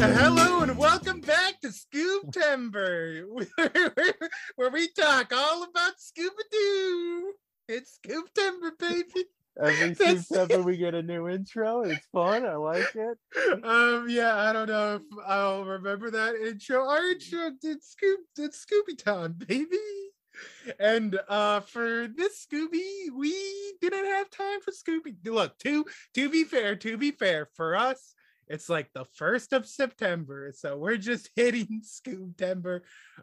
[0.00, 3.70] Hello and welcome back to Scoop-tember, where,
[4.56, 7.32] where we talk all about Scooby Doo.
[7.68, 9.26] It's Scoop Timber, baby.
[9.62, 11.82] Every That's- September we get a new intro.
[11.82, 12.44] It's fun.
[12.44, 13.18] I like it.
[13.64, 16.88] Um, yeah, I don't know if I'll remember that intro.
[16.88, 19.76] Our intro did Scoop did Scooby Town, baby.
[20.78, 23.34] And uh for this Scooby, we
[23.80, 25.16] didn't have time for Scooby.
[25.24, 28.14] Look, to to be fair, to be fair, for us,
[28.48, 32.80] it's like the first of September, so we're just hitting Scoop-tember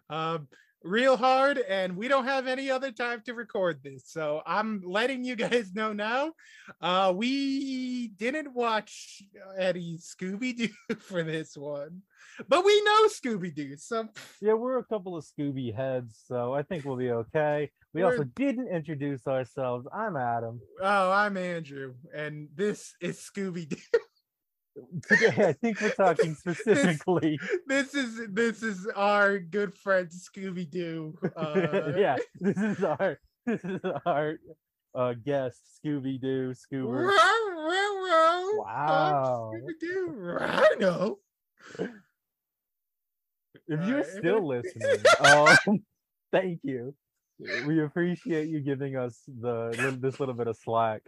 [0.09, 0.47] um
[0.85, 4.03] real hard, and we don't have any other time to record this.
[4.07, 6.31] So I'm letting you guys know now.
[6.79, 9.21] Uh we didn't watch
[9.57, 12.01] any Scooby-Doo for this one,
[12.47, 13.77] but we know Scooby-Doo.
[13.77, 14.07] So
[14.41, 17.71] Yeah, we're a couple of Scooby heads, so I think we'll be okay.
[17.93, 19.87] We We're- also didn't introduce ourselves.
[19.93, 20.59] I'm Adam.
[20.81, 23.77] oh, I'm Andrew, and this is Scooby-Doo.
[25.07, 27.39] Today, I think we're talking specifically.
[27.67, 31.17] this is this is our good friend Scooby Doo.
[31.35, 34.35] Uh, yeah, this is our this is our
[34.93, 37.09] uh, guest Scooby Doo Scoober.
[38.57, 39.51] Wow.
[39.53, 40.07] Scooby Doo.
[40.09, 41.17] Rhino.
[43.67, 45.57] If you're still listening, um,
[46.31, 46.93] thank you.
[47.65, 51.01] We appreciate you giving us the this little bit of slack.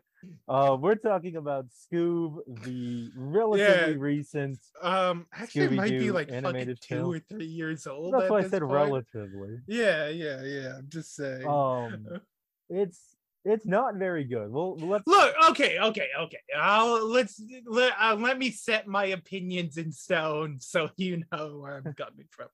[0.48, 4.00] Uh, we're talking about Scoob, the relatively Yeah.
[4.00, 4.60] recent.
[4.82, 7.14] Um, actually, it might be like fucking two film.
[7.14, 8.14] or three years old.
[8.14, 8.74] That's at why I said point.
[8.74, 9.60] relatively.
[9.68, 10.78] Yeah, yeah, yeah.
[10.78, 11.46] I'm just saying.
[11.48, 12.22] Um,
[12.70, 14.52] it's it's not very good.
[14.52, 16.40] Well, let's Look, okay, okay, okay.
[16.58, 21.78] I'll let's let uh, let me set my opinions in stone so you know where
[21.78, 22.48] I'm coming from.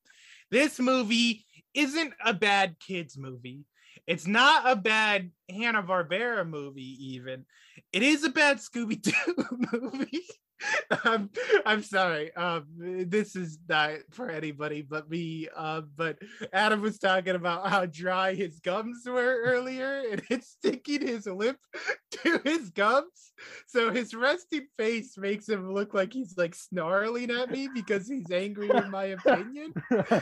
[0.52, 3.66] This movie isn't a bad kids movie.
[4.08, 6.98] It's not a bad Hanna Barbera movie.
[7.14, 7.46] Even
[7.92, 9.14] it is a bad Scooby Doo
[9.82, 10.26] movie.
[11.04, 11.30] I'm
[11.66, 12.34] I'm sorry.
[12.36, 15.48] Um, this is not for anybody but me.
[15.56, 16.18] Uh, but
[16.52, 21.58] Adam was talking about how dry his gums were earlier, and it's sticking his lip
[22.12, 23.34] to his gums.
[23.68, 28.32] So his resting face makes him look like he's like snarling at me because he's
[28.32, 29.74] angry in my opinion.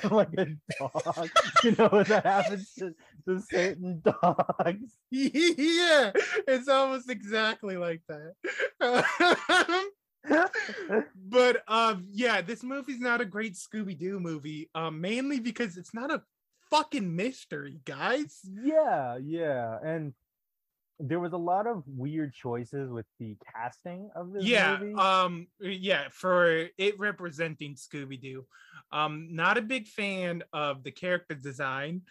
[0.10, 0.48] like a
[0.80, 1.30] dog.
[1.64, 2.96] You know what that happens to,
[3.28, 4.96] to certain dogs.
[5.12, 6.12] yeah,
[6.48, 9.92] it's almost exactly like that.
[11.16, 16.12] but um yeah this movie's not a great scooby-doo movie um mainly because it's not
[16.12, 16.22] a
[16.70, 20.14] fucking mystery guys Yeah, yeah, and
[21.00, 24.94] there was a lot of weird choices with the casting of this yeah movie.
[25.02, 28.46] um yeah for it representing scooby-doo
[28.92, 32.02] um not a big fan of the character design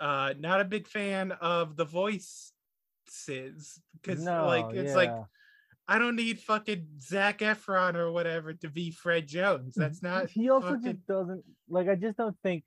[0.00, 2.52] uh not a big fan of the voices
[4.00, 5.24] because like No, it's like yeah.
[5.88, 10.48] I don't need fucking zac efron or whatever to be fred jones that's not he
[10.48, 12.64] also fucking- just doesn't like i just don't think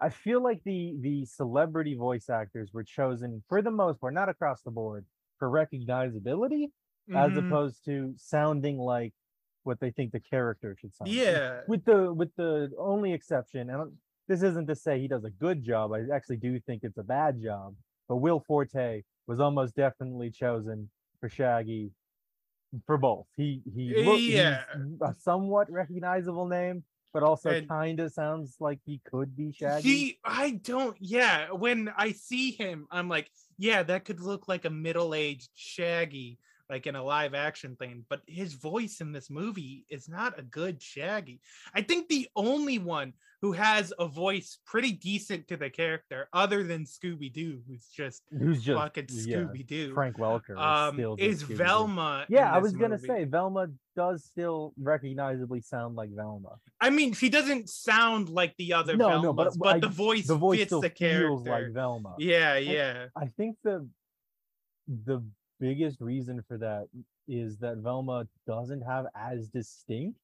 [0.00, 4.28] i feel like the the celebrity voice actors were chosen for the most part not
[4.28, 5.04] across the board
[5.38, 6.68] for recognizability
[7.14, 7.38] as Mhm.
[7.46, 9.12] opposed to sounding like
[9.64, 11.16] what they think the character should sound like.
[11.18, 13.92] yeah with the with the only exception and
[14.28, 17.02] this isn't to say he does a good job i actually do think it's a
[17.02, 17.74] bad job
[18.08, 20.88] but will forte was almost definitely chosen
[21.20, 21.90] for shaggy
[22.86, 24.64] for both he he look, Yeah.
[25.02, 30.18] a somewhat recognizable name but also kind of sounds like he could be shaggy He,
[30.24, 30.96] I don't.
[30.98, 33.28] Yeah, when I see him, I'm like,
[33.58, 36.38] yeah, that could look like a middle-aged Shaggy,
[36.70, 38.04] like in a live-action thing.
[38.08, 41.40] But his voice in this movie is not a good Shaggy.
[41.74, 43.12] I think the only one
[43.42, 48.22] who has a voice pretty decent to the character, other than Scooby Doo, who's just
[48.30, 49.92] Who's just fucking Scooby Doo.
[49.94, 50.56] Frank Welker.
[50.56, 52.24] Um, still just is Velma?
[52.28, 53.08] Yeah, I was gonna movie.
[53.08, 53.66] say Velma
[53.96, 56.54] does still recognizably sound like Velma.
[56.80, 59.88] I mean, she doesn't sound like the other No, Velmas, no, but, but I- the
[59.88, 61.26] voice The voice fits still the character.
[61.26, 62.14] feels like Velma.
[62.20, 63.06] yeah, yeah.
[63.16, 63.88] I think the
[64.86, 65.20] the
[65.62, 66.88] biggest reason for that
[67.28, 70.18] is that Velma doesn't have as distinct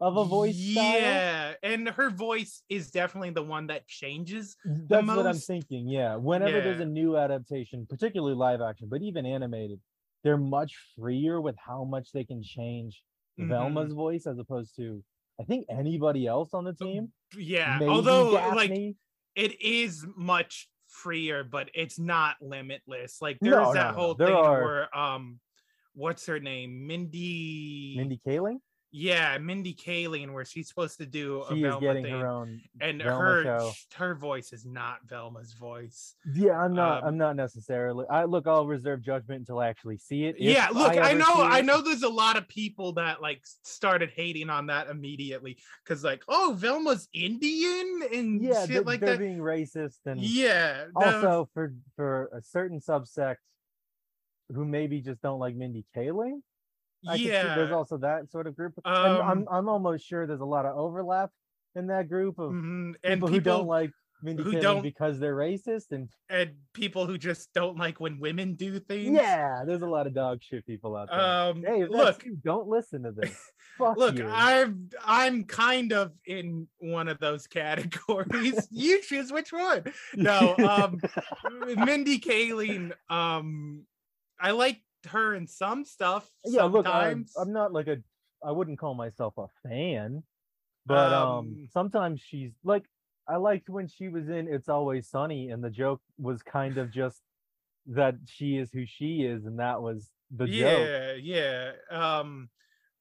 [0.00, 1.00] of a voice style.
[1.00, 4.56] Yeah, and her voice is definitely the one that changes.
[4.64, 5.86] That's what I'm thinking.
[5.88, 6.16] Yeah.
[6.16, 9.78] Whenever there's a new adaptation, particularly live action, but even animated,
[10.24, 13.02] they're much freer with how much they can change
[13.38, 13.48] Mhm.
[13.48, 15.04] Velma's voice as opposed to
[15.40, 17.12] I think anybody else on the team.
[17.36, 18.70] Yeah, Maybe although like
[19.34, 23.20] it is much freer, but it's not limitless.
[23.20, 24.00] Like there's no, that no.
[24.00, 25.40] whole There thing are- where um,
[25.94, 27.94] what's her name, Mindy?
[27.96, 28.60] Mindy Kaling,
[28.94, 32.60] Yeah, Mindy Kaling, where she's supposed to do a she is Velma thing, her own
[32.78, 33.72] and Velma her show.
[33.94, 36.14] her voice is not Velma's voice.
[36.34, 37.02] Yeah, I'm not.
[37.02, 38.04] Um, I'm not necessarily.
[38.10, 38.46] I look.
[38.46, 40.36] I'll reserve judgment until I actually see it.
[40.38, 41.80] yeah, look, I, ever know, I know.
[41.80, 46.54] There's a lot of people that like started hating on that immediately because like, oh,
[46.58, 49.18] Velma's Indian and Yeah, shit they're, like they're that.
[49.18, 53.36] being racist and Yeah, also for for a certain subsect
[54.54, 56.42] who maybe just don't like Mindy Kaling.
[57.06, 57.54] I yeah.
[57.56, 58.74] there's also that sort of group.
[58.84, 61.30] and I'm Um, I'm almost sure there's a lot of overlap
[61.74, 63.90] in that group of Mhm, and people, people who don't like
[64.24, 68.20] Mindy who Kaling don't- because they're racist and and people who just don't like when
[68.20, 69.10] women do things.
[69.16, 71.18] yeah, there's a lot of dog shit people out there.
[71.20, 73.36] Um, hey, look, you, don't listen to this.
[73.80, 74.28] Look, you.
[74.28, 78.68] I'm I'm kind of in one of those categories.
[78.70, 79.82] you choose which one.
[80.14, 81.00] No, um,
[81.84, 82.92] Mindy Kaling.
[83.10, 83.86] Um,
[84.38, 86.28] I like her in some stuff.
[86.44, 87.26] yeah, look, I'm.
[87.38, 87.98] I'm not like a,
[88.44, 90.22] I wouldn't call myself a fan,
[90.86, 92.84] but um, Um, sometimes she's like,
[93.28, 96.90] I liked when she was in It's Always Sunny, and the joke was kind of
[96.90, 97.20] just
[97.86, 100.54] that she is who she is, and that was the joke.
[100.54, 101.72] yeah, yeah.
[101.90, 102.48] Um,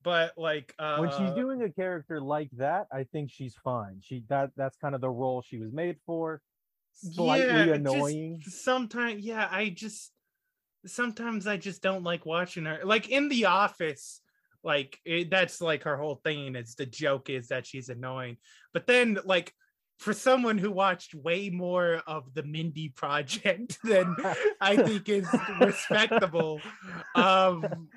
[0.03, 3.99] but like uh, When she's doing a character like that, I think she's fine.
[4.01, 6.41] She that that's kind of the role she was made for.
[6.93, 8.41] Slightly yeah, annoying.
[8.45, 10.11] sometimes, yeah, I just
[10.85, 12.79] sometimes I just don't like watching her.
[12.83, 14.21] Like in The Office,
[14.63, 16.55] like it, that's like her whole thing.
[16.55, 18.37] Is the joke is that she's annoying,
[18.73, 19.53] but then like
[19.99, 24.15] for someone who watched way more of the Mindy Project than
[24.59, 25.27] I think is
[25.59, 26.59] respectable,
[27.15, 27.87] um,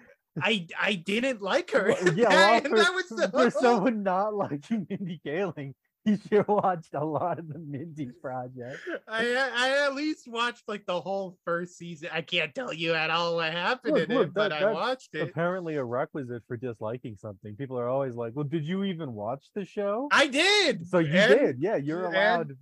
[0.40, 1.94] I I didn't like her.
[2.02, 5.74] Well, yeah, well, that, and for, that was the for someone not liking Mindy Kaling,
[6.06, 8.78] you should watched a lot of the Mindy Project.
[9.08, 9.24] I
[9.54, 12.10] I at least watched like the whole first season.
[12.12, 14.72] I can't tell you at all what happened Look, in look, it, but that- I
[14.72, 15.22] watched it.
[15.22, 17.56] Apparently, a requisite for disliking something.
[17.56, 20.86] People are always like, "Well, did you even watch the show?" I did.
[20.86, 21.76] so you and, did, yeah.
[21.76, 22.56] You're and- allowed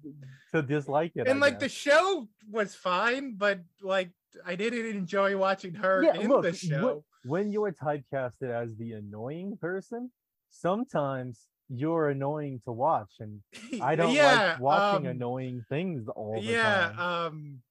[0.52, 1.26] to dislike it.
[1.26, 4.12] And I like the show was fine, but like
[4.46, 7.04] I didn't enjoy watching her Yeah, in look, the show.
[7.24, 10.10] when you're typecasted as the annoying person,
[10.48, 13.40] sometimes you're annoying to watch, and
[13.80, 16.98] I don't yeah, like watching um, annoying things all the yeah, time.
[16.98, 17.62] um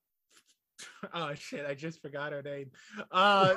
[1.13, 2.71] oh shit, I just forgot her name.
[3.11, 3.55] Uh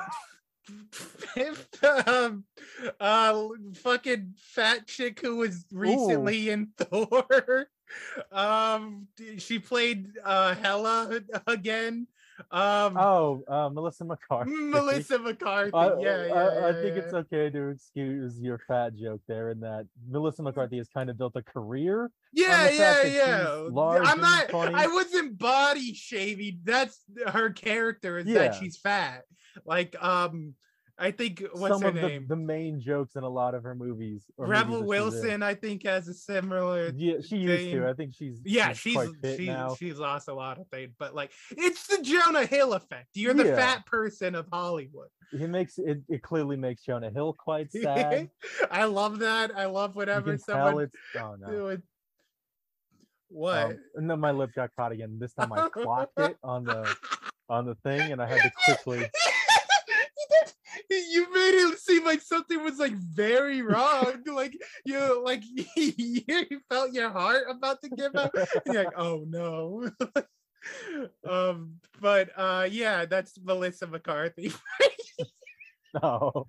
[2.06, 2.44] um
[3.00, 7.68] uh fucking fat chick who was recently in Thor.
[8.32, 9.08] Um
[9.38, 12.06] she played uh Hela again.
[12.50, 14.50] Um oh, uh, Melissa McCarthy.
[14.50, 15.74] Melissa McCarthy.
[15.74, 17.02] I, yeah, yeah, I, I think yeah.
[17.02, 21.18] it's okay to excuse your fat joke there, in that Melissa McCarthy has kind of
[21.18, 22.10] built a career.
[22.32, 23.68] Yeah, yeah, yeah.
[23.70, 24.50] large I'm not.
[24.50, 24.74] funny.
[24.74, 26.60] I wasn't body shaming.
[26.64, 29.22] That's her character is that she's fat.
[29.64, 30.54] Like, um,
[30.96, 32.26] I think what's Some her of name?
[32.28, 34.24] the main jokes in a lot of her movies.
[34.38, 34.86] Rebel that she's in.
[34.86, 35.42] Wilson.
[35.42, 36.92] I think has a similar.
[36.94, 37.88] Yeah, she used to.
[37.88, 41.32] I think she's Yeah, she's, she's she's she's lost a lot of things, but like
[41.50, 43.08] it's the Jonah Hill effect.
[43.14, 43.56] You're the Yeah.
[43.56, 45.08] fat person of Hollywood.
[45.32, 45.98] He makes it.
[46.08, 48.30] It clearly makes Jonah Hill quite sad.
[48.70, 49.50] I love that.
[49.56, 50.90] I love whatever someone.
[51.18, 51.46] Oh no.
[51.50, 51.82] doing.
[53.30, 53.64] What?
[53.64, 55.18] Um, and then my lip got caught again.
[55.18, 56.94] This time I clocked it on the
[57.48, 59.10] on the thing, and I had to quickly.
[61.34, 64.22] You did- you made it seem like something was like very wrong.
[64.26, 65.42] like you, like
[65.76, 68.34] you felt your heart about to give out.
[68.66, 69.90] You're like, oh no.
[71.28, 74.52] um, but uh, yeah, that's Melissa McCarthy.
[76.02, 76.48] No.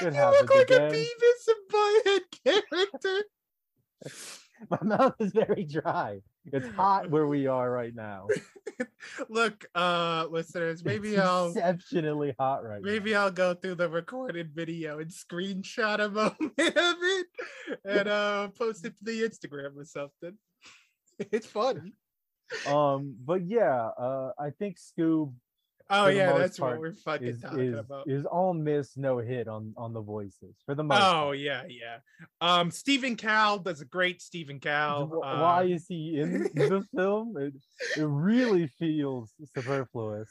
[0.00, 0.82] It you look like again.
[0.82, 3.24] a Beavis and Butthead character.
[4.70, 6.20] My mouth is very dry.
[6.44, 8.28] It's hot where we are right now.
[9.28, 13.24] Look, uh, listeners, maybe I'll exceptionally hot right maybe now.
[13.24, 17.26] I'll go through the recorded video and screenshot a moment of it
[17.84, 20.36] and uh post it to the Instagram or something.
[21.32, 21.94] It's funny.
[22.64, 25.32] Um, but yeah, uh, I think Scoob
[25.90, 28.08] Oh yeah, that's what we're fucking is talking is, about.
[28.08, 31.00] is all miss, no hit on on the voices for the most.
[31.00, 31.38] Oh part.
[31.38, 31.98] yeah, yeah.
[32.40, 35.22] Um, Simon Cowell does a great Simon Cowell.
[35.24, 37.36] Uh, Why is he in the film?
[37.38, 37.54] It,
[37.96, 40.28] it really feels superfluous.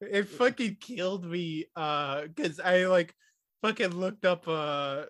[0.00, 3.12] it fucking killed me uh because i like
[3.62, 5.02] fucking looked up uh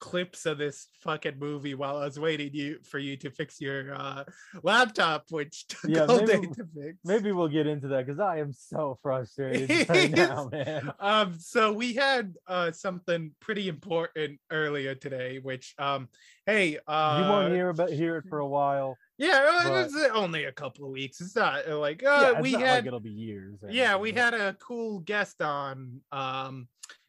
[0.00, 3.94] clips of this fucking movie while i was waiting you for you to fix your
[3.94, 4.24] uh
[4.62, 8.18] laptop which took Yeah, all day maybe- to fix Maybe we'll get into that because
[8.20, 10.92] I am so frustrated right now, man.
[10.98, 16.08] um so we had uh something pretty important earlier today which um
[16.46, 18.96] hey uh you won't hear about hear it for a while.
[19.18, 22.52] yeah but- it's only a couple of weeks it's not uh, like uh yeah, we
[22.52, 23.60] had like it'll be years.
[23.68, 26.66] yeah we had a cool guest on um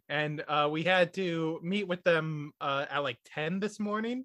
[0.09, 4.23] and uh we had to meet with them uh at like 10 this morning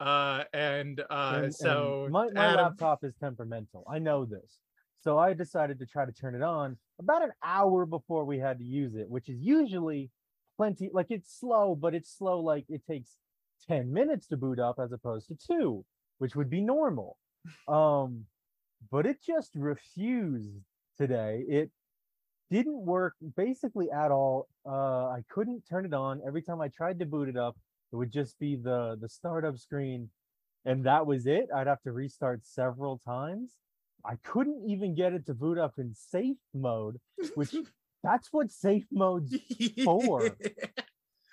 [0.00, 3.84] uh and uh and- and so my, my Adam- laptop is temperamental.
[3.88, 4.58] I know this.
[5.02, 8.58] So I decided to try to turn it on about an hour before we had
[8.58, 10.10] to use it, which is usually
[10.58, 13.16] plenty like it's slow, but it's slow like it takes
[13.68, 15.84] 10 minutes to boot up as opposed to two,
[16.18, 17.16] which would be normal.
[17.68, 18.26] Um,
[18.90, 20.60] but it just refused
[20.98, 21.44] today.
[21.48, 21.70] It
[22.50, 24.48] didn't work basically at all.
[24.66, 26.20] Uh, I couldn't turn it on.
[26.26, 27.56] Every time I tried to boot it up,
[27.92, 30.10] it would just be the the startup screen
[30.64, 31.48] and that was it.
[31.54, 33.52] I'd have to restart several times.
[34.04, 36.98] I couldn't even get it to boot up in safe mode,
[37.34, 37.54] which
[38.02, 39.34] that's what safe mode's
[39.84, 40.36] for.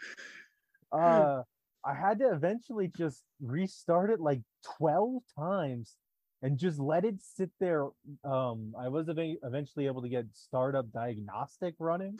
[0.92, 1.42] uh
[1.86, 4.42] I had to eventually just restart it like
[4.78, 5.96] 12 times
[6.42, 7.88] and just let it sit there.
[8.24, 12.20] Um I was eva- eventually able to get startup diagnostic running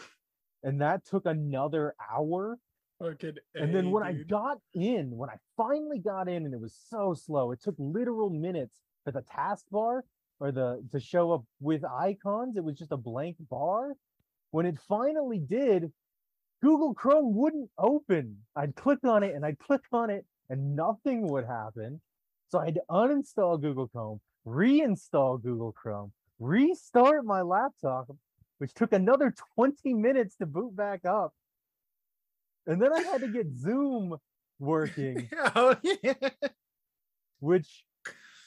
[0.64, 2.58] and that took another hour
[3.00, 6.76] Fucking and then when I got in, when I finally got in, and it was
[6.90, 10.02] so slow, it took literal minutes for the taskbar
[10.40, 12.58] or the to show up with icons.
[12.58, 13.94] It was just a blank bar.
[14.50, 15.92] When it finally did,
[16.64, 18.38] Google Chrome wouldn't open.
[18.56, 22.02] I'd click on it and I'd click on it, and nothing would happen.
[22.50, 28.10] So I had to uninstall Google Chrome, reinstall Google Chrome, restart my laptop,
[28.60, 31.34] which took another 20 minutes to boot back up.
[32.66, 34.18] And then I had to get Zoom
[34.60, 36.30] working, oh yeah
[37.40, 37.84] which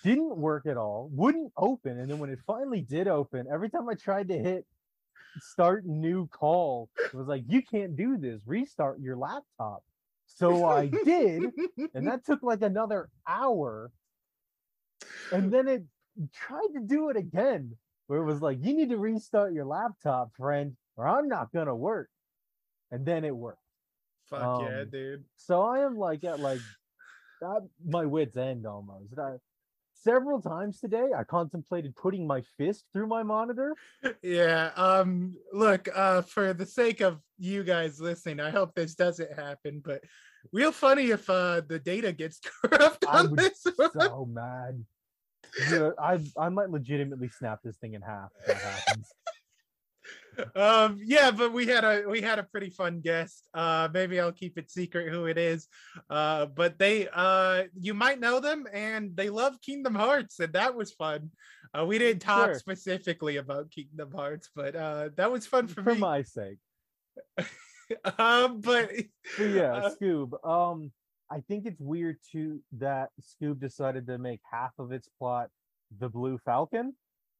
[0.03, 1.99] didn't work at all, wouldn't open.
[1.99, 4.67] And then when it finally did open, every time I tried to hit
[5.41, 9.83] start new call, it was like, you can't do this, restart your laptop.
[10.37, 11.53] So I did,
[11.95, 13.91] and that took like another hour.
[15.33, 15.85] And then it
[16.33, 20.35] tried to do it again, where it was like, you need to restart your laptop,
[20.37, 22.09] friend, or I'm not gonna work.
[22.91, 23.63] And then it worked.
[24.29, 26.61] fuck yeah Um, dude So I am like at like
[27.43, 29.19] at my wits end almost.
[29.19, 29.37] I,
[29.95, 33.77] several times today, I contemplated putting my fist through my monitor.
[34.23, 39.33] yeah um look uh for the sake of you guys listening i hope this doesn't
[39.39, 40.03] happen but
[40.53, 43.91] real funny if uh the data gets corrupt I on would this one.
[43.93, 44.85] so mad.
[45.99, 49.09] I I might legitimately snap this thing in half if that happens.
[50.57, 54.33] um yeah but we had a we had a pretty fun guest uh maybe i'll
[54.33, 55.69] keep it secret who it is
[56.09, 60.75] uh but they uh you might know them and they love kingdom hearts and that
[60.75, 61.31] was fun
[61.79, 62.59] uh we didn't talk Sure.
[62.59, 66.59] specifically about kingdom hearts but uh that was fun for, For me my sake.
[68.19, 68.91] um but
[69.37, 70.33] But yeah, uh, Scoob.
[70.47, 70.93] Um,
[71.31, 75.49] I think it's weird too that Scoob decided to make half of its plot
[75.99, 76.95] the Blue Falcon.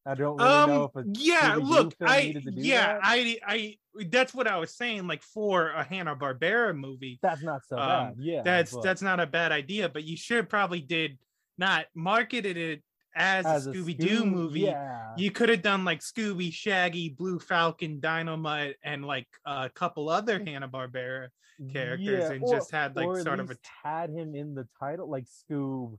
[0.05, 3.01] I don't really know um if a yeah look i yeah that.
[3.03, 7.77] i i that's what i was saying like for a hanna-barbera movie that's not so
[7.77, 8.15] um, bad.
[8.17, 11.19] Yeah, that's but that's not a bad idea but you should probably did
[11.59, 12.81] not marketed it
[13.15, 17.39] as, as a scooby-doo Scoob- movie Yeah, you could have done like scooby shaggy blue
[17.39, 21.27] falcon dynamite and like a couple other hanna-barbera
[21.73, 25.25] characters and just had, like, sort of a least had him in the title, like
[25.25, 25.97] Scoob,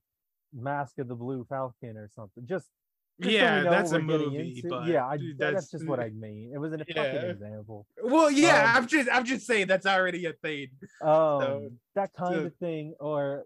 [0.52, 2.44] Mask of the Blue Falcon or something.
[2.46, 2.66] Just,
[3.20, 6.08] just so yeah know that's a movie yeah, I, dude, that- that's, just what I
[6.10, 6.50] mean.
[6.52, 6.94] It was an Yeah.
[7.12, 7.86] fucking example.
[8.02, 10.68] well yeah um, i'm just i'm just saying that's already a thing
[11.02, 13.44] Um, that kind so- of thing, or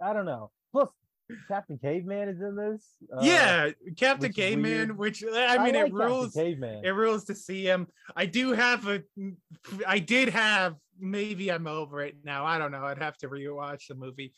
[0.00, 0.50] I don't know.
[0.72, 0.88] Plus,
[1.48, 2.86] Captain Caveman is in this.
[3.12, 6.84] uh, yeah captain which caveman which i mean like it rules Captain Caveman.
[6.84, 9.02] it rules to see him i do have a
[9.86, 13.88] i did have maybe i'm over it now i don't know i'd have to rewatch
[13.88, 14.32] the movie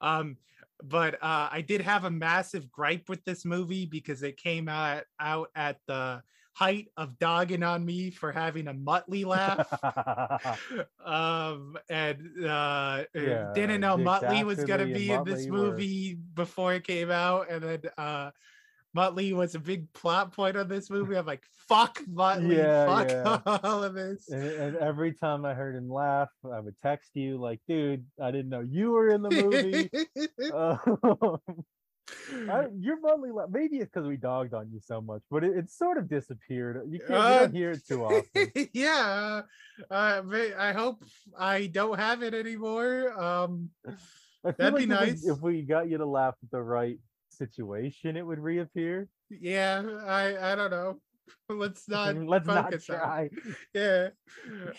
[0.00, 0.36] um
[0.82, 5.02] but uh, I did have a massive gripe with this movie because it came out
[5.18, 9.68] out at the height of dogging on me for having a Muttley laugh.
[11.04, 16.14] um, and uh, Yeah, didn't know Muttley was gonna be in this Muttley were- movie
[16.34, 18.30] before it came out, and then uh,
[18.96, 21.16] Muttley was a big plot point on this movie.
[21.16, 23.08] I'm like, fuck Muttley, Yeah, fuck
[23.46, 23.58] yeah.
[23.64, 24.28] all of this.
[24.28, 28.32] and, and every time I heard him laugh, I would text you like, "Dude, I
[28.32, 29.90] didn't know you were in the movie."
[30.52, 31.38] Um,
[32.50, 33.30] I, your Muttley.
[33.50, 36.82] Maybe it's because we dogged on you so much, but it, it sort of disappeared.
[36.90, 38.52] You can't Uh, hear it too often.
[38.72, 39.42] yeah,
[39.90, 40.22] uh,
[40.58, 41.02] I hope
[41.38, 43.12] I don't have it anymore.
[43.20, 43.70] Um,
[44.44, 45.26] That'd be like we- nice.
[45.26, 46.98] if we got you to laugh at the right
[47.30, 49.08] situation, it would reappear.
[49.28, 51.00] yeah, I I don't know.
[51.48, 52.98] Let's not Let's not focus on it.
[52.98, 53.30] try.
[53.74, 54.08] Yeah.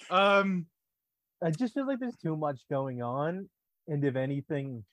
[0.09, 0.65] Um.
[1.43, 3.49] I just feel like there's too much going on,
[3.87, 4.83] and if anything,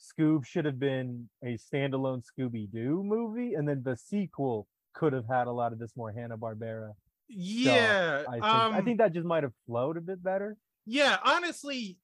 [0.00, 5.26] Scoob should have been a standalone Scooby Doo movie, and then the sequel could have
[5.28, 6.92] had a lot of this more Hanna Barbera.
[7.28, 8.22] Yeah.
[8.28, 10.56] I think um, I think that just might have flowed a bit better.
[10.86, 11.16] Yeah.
[11.24, 11.98] Honestly,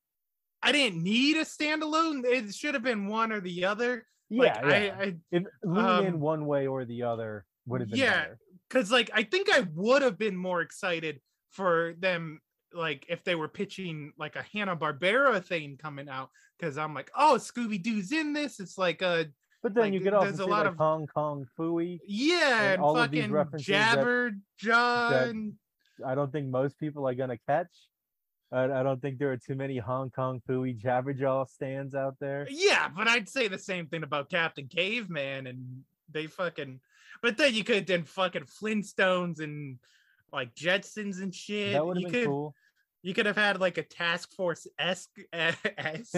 [0.63, 2.25] I didn't need a standalone.
[2.25, 4.07] It should have been one or the other.
[4.29, 4.67] Yeah, Like yeah.
[4.67, 8.27] I, I if lean in um, one way or the other would have been yeah,
[8.69, 11.21] because like I think I would have been more excited
[11.51, 12.41] for them
[12.73, 17.11] like if they were pitching like a Hanna Barbera thing coming out because I'm like,
[17.17, 18.61] oh, Scooby Doo's in this.
[18.61, 19.27] It's like a
[19.63, 21.99] But then like, you get also there's a lot like of- Hong Kong Phooey.
[22.07, 25.55] yeah, And and, all of these fucking that- Jabber John.
[26.07, 27.69] I don't think most people are gonna catch.
[28.53, 32.47] I, I don't think there are too many Hong Kong Phooey Jabberjaw stands out there.
[32.51, 36.81] Yeah, but I'd say the same thing about Captain Caveman and they fucking.
[37.23, 39.79] But then you could have done fucking Flintstones and
[40.33, 41.73] like Jetsons and shit.
[41.73, 42.55] That would have been could cool.
[43.03, 46.15] you could have had like a task force esque X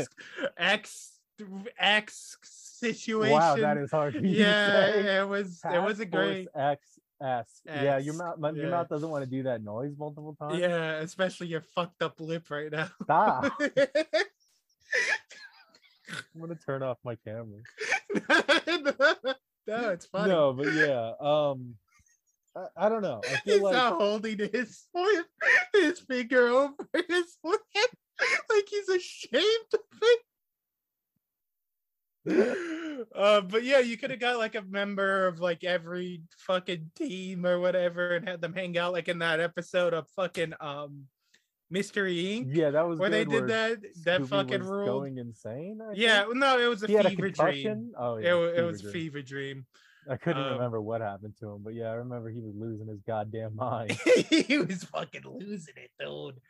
[1.78, 3.32] X situation.
[3.32, 4.14] Wow, that is hard.
[4.14, 5.04] For you to say.
[5.04, 7.44] yeah, it was it Task was a great XS.
[7.66, 10.58] Yeah, your mouth, my- your mouth doesn't want to do that noise multiple times.
[10.58, 12.88] yeah, especially your fucked up lip right now.
[13.04, 13.52] Stop.
[16.34, 17.60] I'm gonna turn off my camera.
[19.66, 20.28] no, it's funny.
[20.28, 21.12] No, but yeah.
[21.20, 21.74] Um,
[22.56, 23.20] I, I don't know.
[23.24, 25.26] I feel He's like not holding his lip,
[25.72, 26.74] his finger over
[27.08, 27.60] his lip
[28.50, 30.20] like he's ashamed of it.
[33.16, 37.44] Uh, but yeah, you could have got like a member of like every fucking team
[37.44, 41.06] or whatever and had them hang out like in that episode of fucking um
[41.68, 42.54] Mystery Inc.
[42.54, 44.86] yeah, that was where they did that that Scooby fucking rule.
[44.86, 45.80] going insane.
[45.82, 46.36] I Yeah, think.
[46.36, 47.92] no, it was a he a fever dream.
[47.98, 48.92] Oh It, yeah, wa- it was dream.
[48.92, 49.66] fever dream.
[50.08, 52.88] I couldn't um, remember what happened to him, but yeah, I remember he was losing
[52.88, 53.92] his goddamn mind.
[54.28, 56.40] he was fucking losing it, dude.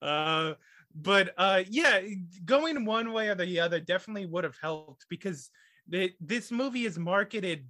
[0.00, 0.54] Uh,
[0.94, 2.00] but uh, yeah,
[2.44, 5.50] going one way or the other definitely would have helped because
[5.88, 7.66] the, this movie is marketed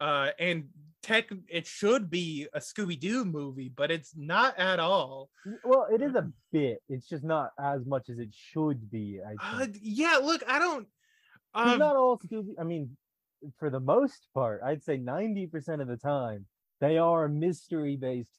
[0.00, 0.64] uh, and
[1.02, 1.30] tech.
[1.48, 5.30] It should be a Scooby Doo movie, but it's not at all.
[5.64, 6.82] well, it is a bit.
[6.88, 9.20] It's just not as much as it should be.
[9.26, 10.86] I Uh, yeah, look, I don't.
[11.54, 12.52] Um, not all Scooby.
[12.60, 12.96] I mean,
[13.58, 16.46] for the most part, I'd say ninety percent of the time
[16.80, 18.30] they are a mystery-based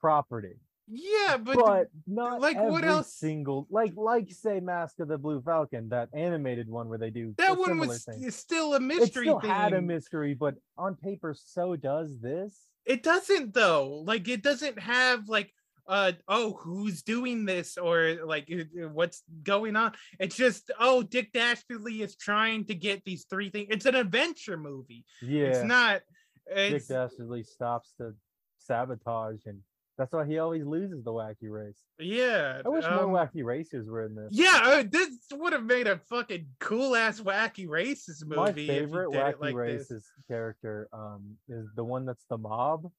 [0.00, 0.56] property.
[0.88, 5.40] yeah, but, But, not like, what else- single like like say Mask of the Blue
[5.40, 8.28] Falcon, that animated one where they do that one was thing.
[8.30, 8.96] still a mystery.
[8.96, 9.24] It mystery.
[9.26, 12.58] still had a mystery, but on paper, so does this.
[12.86, 15.52] it doesn't though like it doesn't have like
[15.86, 18.50] uh oh who's doing this or like
[18.92, 23.68] what's going on it's just oh dick dastardly is trying to get these three things
[23.70, 26.00] it's an adventure movie Yeah, it's not
[26.48, 28.12] Dick it's Dastardly stops to
[28.58, 29.60] sabotage, and
[29.98, 31.78] that's why he always loses the wacky race.
[31.98, 34.28] yeah I wish um, more wacky racers were in this.
[34.32, 39.10] yeah uh, this would have made a fucking cool ass wacky races movie My favorite
[39.10, 40.10] wacky like racist this.
[40.28, 42.90] character um is the one that's the mob.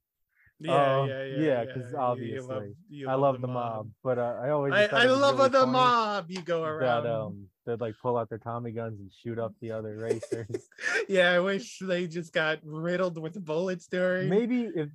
[0.61, 3.89] Yeah uh, yeah yeah yeah, 'cause you- you obviously, love- you I love the mob,
[4.03, 7.47] but uh, I always I, I love really the mob you go around that um
[7.65, 10.67] they'd like pull out their Tommy guns and shoot up the other racers.
[11.07, 14.29] yeah, I wish they just got riddled with bullets during.
[14.29, 14.89] maybe if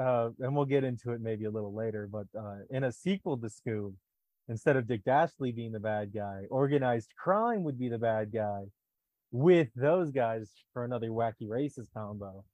[0.00, 3.36] uh and we'll get into it maybe a little later, but uh in a sequel
[3.38, 3.94] to Scoob,
[4.48, 8.62] instead of Dick Dashley being the bad guy, organized crime would be the bad guy
[9.30, 12.44] with those guys for another wacky races combo.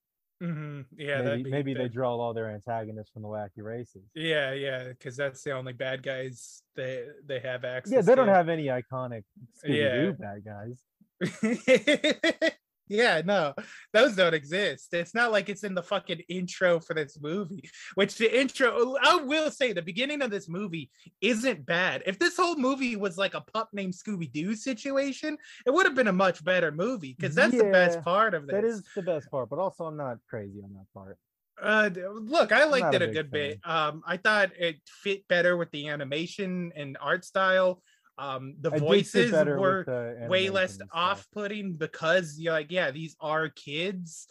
[0.43, 4.03] Mhm, Yeah, maybe be maybe they draw all their antagonists from the wacky races.
[4.15, 7.93] Yeah, yeah, because that's the only bad guys they they have access.
[7.93, 9.25] Yeah, they don't have any iconic
[9.65, 10.19] Scooby-Doo Yeah.
[10.19, 10.83] bad guys.
[12.89, 13.55] Yeah, no,
[13.93, 14.93] those don't exist.
[14.93, 19.17] It's not like it's in the fucking intro for this movie, which the intro, I
[19.17, 22.03] will say, the beginning of this movie isn't bad.
[22.05, 25.95] If this whole movie was like a pup named Scooby Doo situation, it would have
[25.95, 28.55] been a much better movie because that's the best part of this.
[28.55, 31.19] That is the best part, but also I'm not crazy on that part.
[31.61, 33.61] Uh, look, I liked it a a good bit.
[33.65, 37.83] Um, I thought it fit better with the animation and art style.
[38.17, 43.49] Um, the I voices were the way less off-putting because you're like, yeah, these are
[43.49, 44.29] kids.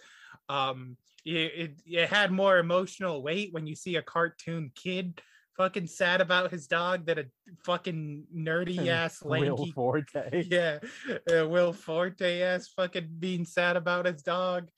[0.50, 5.22] Um, it, it it had more emotional weight when you see a cartoon kid
[5.58, 7.26] fucking sad about his dog than a
[7.66, 10.46] fucking nerdy ass Will lanky Forte.
[10.50, 14.70] yeah, uh, Will Forte ass fucking being sad about his dog.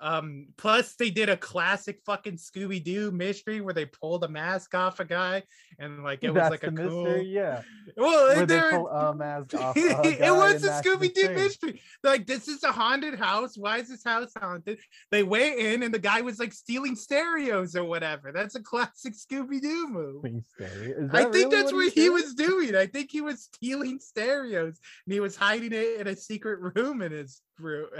[0.00, 4.74] Um, plus they did a classic fucking Scooby Doo mystery where they pulled a mask
[4.74, 5.42] off a guy
[5.78, 7.04] and like it was like a cool.
[7.04, 7.62] mystery, yeah.
[7.96, 9.76] Well, Where they pull a mask off.
[9.76, 11.80] a it was a Scooby Doo mystery.
[12.02, 13.56] Like, this is a haunted house.
[13.56, 14.78] Why is this house haunted?
[15.10, 18.32] They went in and the guy was like stealing stereos or whatever.
[18.32, 20.22] That's a classic Scooby Doo move.
[20.22, 20.64] Please stay.
[20.64, 22.12] Is I think really that's what he's he doing?
[22.12, 22.76] was doing.
[22.76, 27.00] I think he was stealing stereos and he was hiding it in a secret room
[27.02, 27.40] in his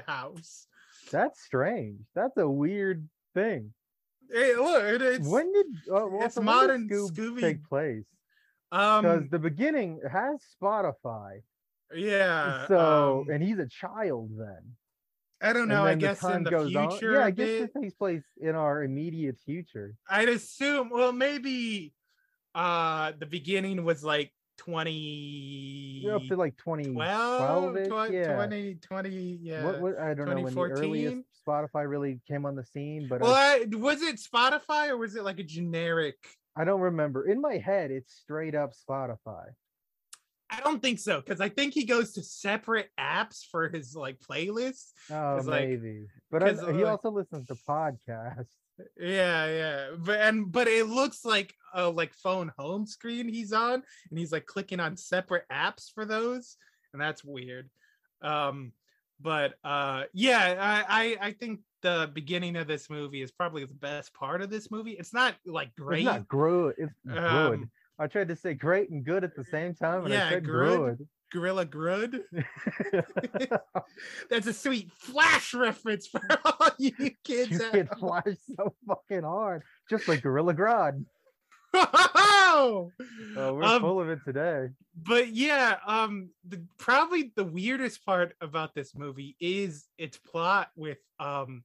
[0.07, 0.67] house.
[1.11, 2.01] That's strange.
[2.15, 3.73] That's a weird thing.
[4.31, 7.41] Hey, look, it- it's when did uh, well, it's so when did modern Scoob Scooby-
[7.41, 8.05] take place?
[8.73, 11.43] Um, Because the beginning has Spotify.
[11.95, 12.67] yeah.
[12.67, 14.77] so um, and he's a child then.
[15.41, 15.85] I don't know.
[15.85, 18.25] I then the guess in the goes on- future, Yeah, I guess it takes place
[18.41, 19.95] in our immediate future.
[20.09, 20.91] I'd assume.
[20.91, 21.93] Well, maybe
[22.55, 24.91] uh the beginning was like 20
[26.03, 28.35] You're up to like 2012 12, tw- yeah.
[28.35, 30.85] 20 20 yeah What, what I don't know when the 2014?
[30.85, 34.97] earliest Spotify really came on the scene, but well I, I, was it spotify or
[34.97, 36.17] was it like a generic
[36.59, 37.29] I don't remember.
[37.29, 39.45] In my head, it's straight up Spotify.
[40.51, 44.19] i don't think so because i think he goes to separate apps for his like
[44.21, 46.07] playlist Oh, 'Cause, like- maybe.
[46.31, 48.47] But I, he uh, also listens to podcasts.
[48.99, 53.83] Yeah yeah but and but it looks like a like phone home screen he's on
[54.11, 56.57] and he's like clicking on separate apps for those
[56.93, 57.71] and that's weird
[58.23, 58.73] um
[59.21, 63.75] but uh yeah i i, I think the beginning of this movie is probably the
[63.75, 66.75] best part of this movie it's not like great It's not good.
[66.79, 67.55] It's good.
[67.55, 70.31] Um, I tried to say great and good at the same time, and yeah, I
[70.31, 71.07] said good.
[71.33, 72.21] Gorilla grud
[74.31, 76.93] that's a sweet flash reference for all you
[77.25, 77.89] kids you home.
[77.99, 80.55] flashed so fucking hard, just like Gorilla
[81.75, 82.91] oh,
[83.37, 84.69] Oh, we're Um, full of it today.
[84.97, 90.99] but yeah um the probably the weirdest part about this movie is its plot with
[91.21, 91.65] um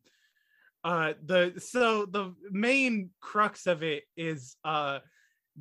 [0.84, 5.00] uh the so the main crux of it is uh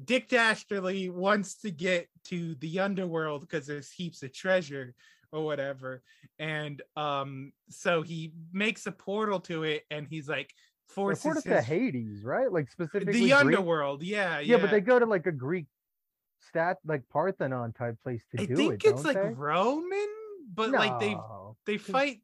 [0.04, 4.94] dick dastardly wants to get to the underworld because there's heaps of treasure
[5.32, 6.02] or whatever
[6.38, 10.52] and um so he makes a portal to it and he's like
[10.88, 12.50] forces port it to Hades, right?
[12.50, 15.66] Like specifically the Greek- underworld yeah Yeah, yeah but they go to like a Greek
[16.48, 18.88] stat, like Parthenon type place to i do think it.
[18.88, 19.34] it's don't like they?
[19.34, 20.08] roman
[20.52, 21.16] but like they
[21.66, 22.22] they fight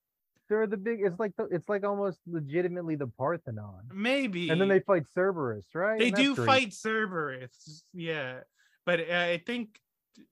[0.49, 1.01] They're the big.
[1.03, 5.67] It's like the, it's like almost legitimately the Parthenon, maybe and then they fight Cerberus,
[5.75, 5.99] right?
[5.99, 8.41] they And do fight cerberus yeah
[8.87, 9.81] but uh, i think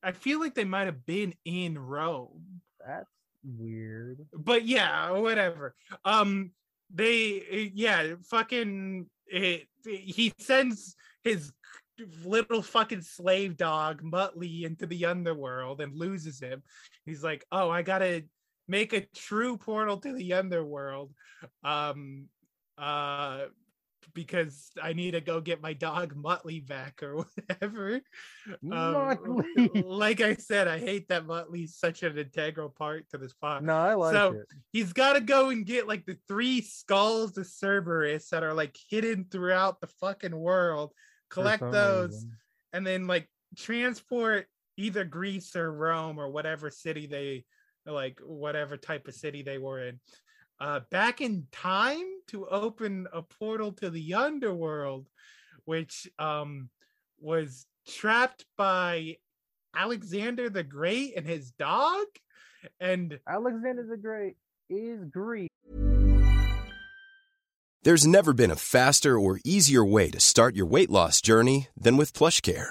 [0.02, 3.10] i feel like they might have been in rome That's
[3.58, 4.24] weird.
[4.32, 5.74] but yeah whatever
[6.04, 6.52] um
[6.94, 11.52] they uh, yeah fucking it, he sends his
[12.24, 16.62] little fucking slave dog muttley into the underworld and loses him
[17.04, 18.24] he's like oh i gotta
[18.68, 21.12] make a true portal to the underworld
[21.62, 22.26] um
[22.78, 23.44] uh
[24.12, 27.16] because i need to go get my dog muttley back or
[27.48, 28.00] whatever
[28.70, 29.42] um,
[29.84, 33.74] like i said i hate that muttley's such an integral part to this plot No,
[33.74, 34.46] I like so it.
[34.72, 38.76] he's got to go and get like the three skulls of Cerberus that are like
[38.90, 40.92] hidden throughout the fucking world.
[41.30, 42.36] Collect those reason.
[42.74, 44.46] and then like transport
[44.76, 47.44] either Greece or Rome or whatever city they
[47.86, 50.00] like, whatever type of city they were in,
[50.60, 55.06] uh, back in time to open a portal to the underworld,
[55.64, 56.70] which um
[57.20, 59.16] was trapped by
[59.74, 62.06] Alexander the Great and his dog.
[62.80, 64.36] And Alexander the Great
[64.70, 65.50] is Greek.
[67.82, 71.98] There's never been a faster or easier way to start your weight loss journey than
[71.98, 72.70] with PlushCare.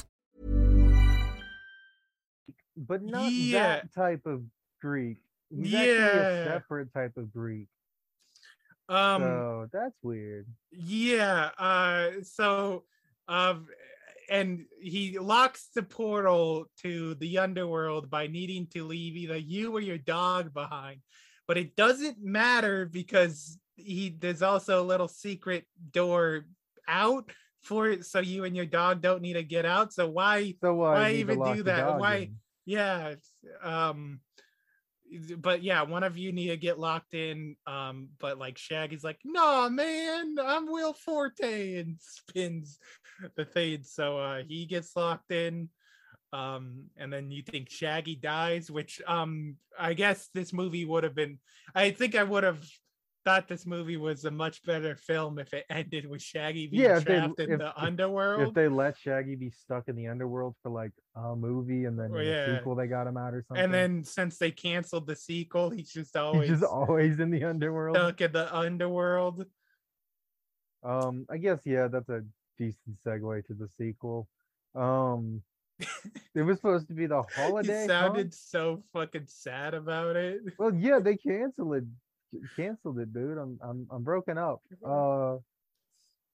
[2.77, 3.77] But not Yeah.
[3.81, 4.43] that type of
[4.81, 5.17] Greek.
[5.49, 6.45] He's Yeah.
[6.45, 7.67] separate type of Greek.
[8.89, 10.47] Um, so that's weird.
[10.71, 11.51] Yeah.
[11.57, 12.85] Uh, so,
[13.27, 13.67] um,
[14.29, 19.79] and he locks the portal to the underworld by needing to leave either you or
[19.81, 21.01] your dog behind.
[21.47, 26.45] But it doesn't matter because he there's also a little secret door
[26.87, 27.29] out
[27.61, 29.93] for it, so you and your dog don't need to get out.
[29.93, 30.55] So why?
[30.61, 31.99] So why, Why even do that?
[31.99, 32.39] Why- in?
[32.71, 33.15] Yeah.
[33.61, 34.21] Um.
[35.37, 37.57] But yeah, one of you need to get locked in.
[37.67, 42.79] Um, but like Shaggy's like, no, man, I'm Will Forte and spins
[43.35, 43.83] the thing.
[43.83, 45.67] So uh he gets locked in.
[46.31, 51.15] Um, and then you think Shaggy dies, which um I guess this movie would have
[51.15, 51.39] been
[51.75, 52.63] I think I would have
[53.23, 56.97] thought this movie was a much better film if it ended with Shaggy being Yeah,
[56.97, 58.41] if they- trapped in if- the if- underworld.
[58.47, 62.11] If they let Shaggy be stuck in the underworld for like a movie and then
[62.11, 62.47] Well, yeah.
[62.47, 63.63] the sequel they got him out or something.
[63.63, 67.43] and then since they canceled the sequel, he's just he's always just always in the
[67.43, 67.95] underworld.
[67.95, 69.45] stuck in the underworld.
[70.83, 72.23] Um, I guess yeah, that's a
[72.57, 74.27] decent segue to the sequel.
[74.73, 75.43] Um,
[76.35, 77.81] it was supposed to be the holiday.
[77.83, 78.33] he sounded Hunt?
[78.33, 80.41] so fucking sad about it.
[80.57, 81.83] Well, yeah, they canceled it.
[82.55, 83.37] Canceled it, dude.
[83.37, 84.61] I'm I'm I'm broken up.
[84.85, 85.37] Uh,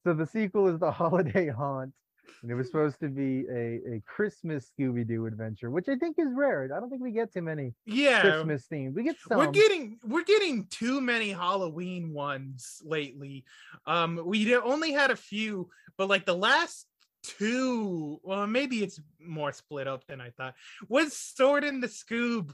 [0.04, 1.94] so the sequel is the Holiday Haunt,
[2.42, 6.18] and it was supposed to be a a Christmas Scooby Doo adventure, which I think
[6.20, 6.64] is rare.
[6.66, 8.94] I don't think we get too many Yeah, Christmas themed.
[8.94, 9.38] We get some.
[9.38, 13.46] we're getting we're getting too many Halloween ones lately.
[13.86, 16.88] Um, we only had a few, but like the last
[17.24, 20.56] two, well, maybe it's more split up than I thought.
[20.88, 22.54] Was Sword in the Scoob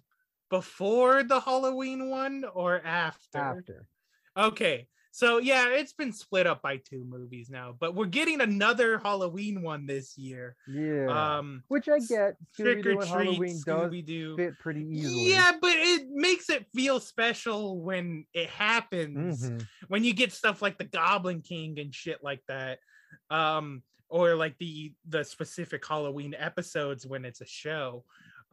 [0.53, 3.39] before the Halloween one or after?
[3.39, 3.87] after.
[4.37, 4.87] Okay.
[5.11, 9.63] So yeah, it's been split up by two movies now, but we're getting another Halloween
[9.63, 10.55] one this year.
[10.67, 11.07] Yeah.
[11.37, 12.35] Um which I get.
[12.55, 14.35] Trick or treat, Halloween does Scooby Doo.
[14.37, 15.31] fit pretty easily.
[15.31, 19.49] Yeah, but it makes it feel special when it happens.
[19.49, 19.67] Mhm.
[19.87, 22.77] When you get stuff like the Goblin King and shit like that.
[23.31, 28.03] Um or like the the specific Halloween episodes when it's a show.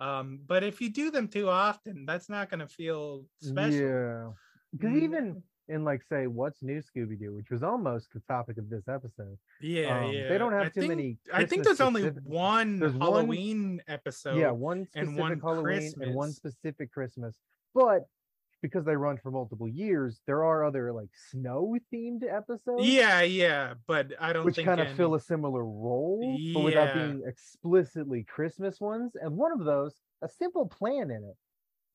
[0.01, 3.79] Um but if you do them too often, that's not going to feel special.
[3.81, 4.31] Yeah.
[4.73, 5.03] Because Mm.
[5.03, 8.89] even in like say what's new Scooby Doo, which was almost the topic of this
[8.89, 9.39] episode.
[9.61, 10.29] Yeah, Um, yeah.
[10.29, 13.01] they don't have I too think- many I think Christmas there's only one There's one-
[13.03, 14.37] Halloween episode.
[14.39, 17.39] yeah, one and one Halloween and one specific Christmas.
[17.75, 18.07] But
[18.63, 22.87] because they run for multiple years, there are other like snow themed episodes.
[22.87, 26.61] Yeah, yeah, but I don't which think kind of any- fill a similar role, but
[26.61, 29.13] without being explicitly Christmas ones.
[29.21, 31.37] And one of those, a simple plan in it.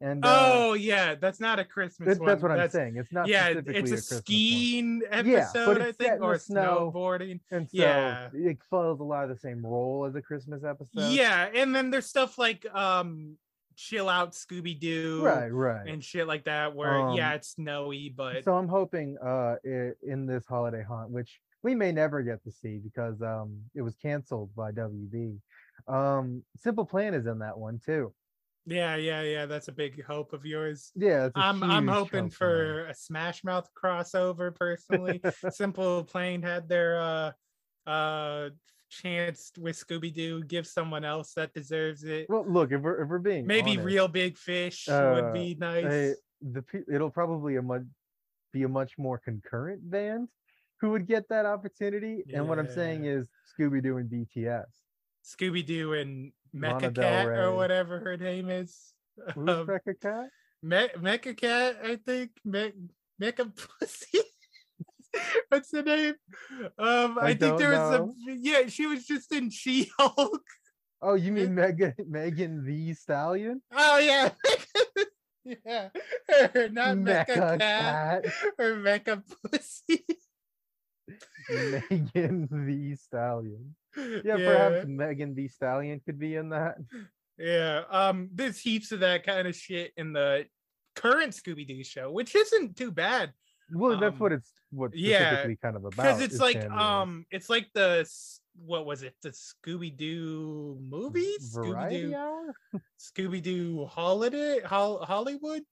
[0.02, 2.28] And uh, oh yeah, that's not a Christmas that's, one.
[2.28, 2.98] that's what I'm saying.
[2.98, 4.22] It's not yeah, specifically it's a, Christmas one.
[4.22, 6.92] skiing Yeah, but episode, I it's set think, in or snow.
[6.94, 7.40] snowboarding.
[7.50, 8.28] and so yeah.
[8.34, 11.12] it follows a lot of the same role as a Christmas episode.
[11.12, 13.38] Yeah, and then there's stuff like um
[13.76, 15.88] chill out Scooby Doo right, right.
[15.88, 20.26] and shit like that where yeah, Um, it's snowy, but so I'm hoping uh in
[20.26, 24.54] this holiday haunt, which we may never get to see because um it was canceled
[24.56, 25.38] by WB.
[25.88, 28.14] Um Simple Plan is in that one too.
[28.66, 30.92] yeah, yeah, yeah, that's a big hope of yours.
[30.96, 35.22] Yeah, I'm I'm hoping for a Smash Mouth crossover personally.
[35.52, 37.32] Simple Plan had their uh
[37.88, 38.50] uh
[38.90, 40.44] chance with Scooby Doo.
[40.44, 42.28] Give someone else that deserves it.
[42.30, 45.56] Well, look, if we're if we're being Maybe honest, Reel Big Fish uh, would be
[45.60, 45.86] nice.
[45.86, 47.84] eh, the it'll probably a much
[48.54, 50.30] be a much more concurrent band
[50.82, 52.24] who would get that opportunity.
[52.34, 54.66] And what I'm saying is Scooby Doo and BTS.
[55.26, 58.94] Scooby Doo and Mecha Cat or whatever her name is.
[59.34, 60.30] Who's Um, Rebecca Cat?
[60.62, 62.32] Me- Mecha Cat, I think.
[62.44, 62.74] Me-
[63.22, 64.20] Mecha Pussy.
[65.50, 66.16] What's the name?
[66.78, 68.16] Um, I I, think there was know.
[68.28, 68.68] a yeah.
[68.68, 70.44] She was just in She Hulk.
[71.02, 73.62] Oh, you mean Megan Megan Thee Stallion?
[73.74, 74.30] Oh yeah,
[75.46, 75.90] yeah.
[76.28, 78.26] Her, not Mecha, Mecha Cat, Cat.
[78.58, 80.06] or Mecha Pussy.
[81.50, 83.76] Megan Thee Stallion.
[83.96, 86.78] Yeah, perhaps Megan Thee Stallion could be in that.
[87.38, 87.84] Yeah.
[87.90, 90.46] Um, there's heaps of that kind of shit in the
[90.96, 93.34] current Scooby Doo show, which isn't too bad.
[93.72, 95.92] Well, that's Um, what it's what yeah, specifically kind of about.
[95.98, 98.06] because it's like um it's like the
[98.56, 99.16] what was it?
[99.22, 101.54] The scooby-doo movies?
[101.56, 102.16] Scooby-doo
[103.00, 105.64] scooby-doo holiday Hol- hollywood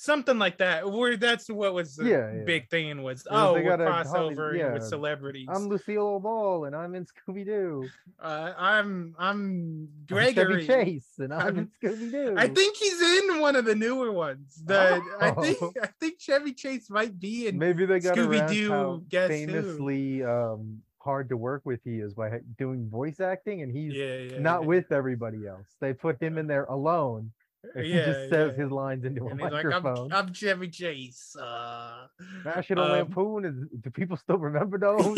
[0.00, 2.44] something like that where that's what was the Yeah, yeah.
[2.44, 6.64] big thing was oh we're got a Holly- crossover yeah, with celebrities I'm Lucille Ball
[6.64, 7.86] and I'm in Scooby Doo.
[8.18, 12.34] uh, i'm i'm gregory Chase and I'm I'm- Scooby Doo.
[12.38, 14.62] I think he's in one of the newer ones.
[14.64, 15.72] The I think Oh.
[15.82, 19.46] I think Chevy Chase might be in maybe they got around Scooby-Doo, how Guess Who.
[19.46, 24.16] famously um hard to work with he is by doing voice acting and he's yeah,
[24.16, 24.66] yeah, not yeah.
[24.68, 25.66] with everybody else.
[25.80, 27.32] They put him in there alone.
[27.74, 28.62] And he Yeah, just says yeah.
[28.64, 30.12] his lines into a and he's like, I'm, microphone.
[30.12, 31.36] I'm Chevy Chase.
[31.36, 32.06] Uh,
[32.44, 35.16] National um, Lampoon is do people still remember those?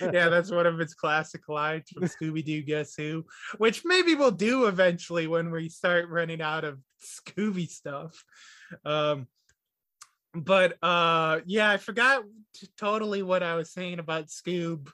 [0.00, 3.24] yeah, that's one of its classic lines from Scooby Doo Guess Who,
[3.58, 8.24] which maybe we'll do eventually when we start running out of Scooby stuff.
[8.84, 9.26] Um,
[10.34, 14.88] but uh, yeah, I forgot t- totally what I was saying about Scoob.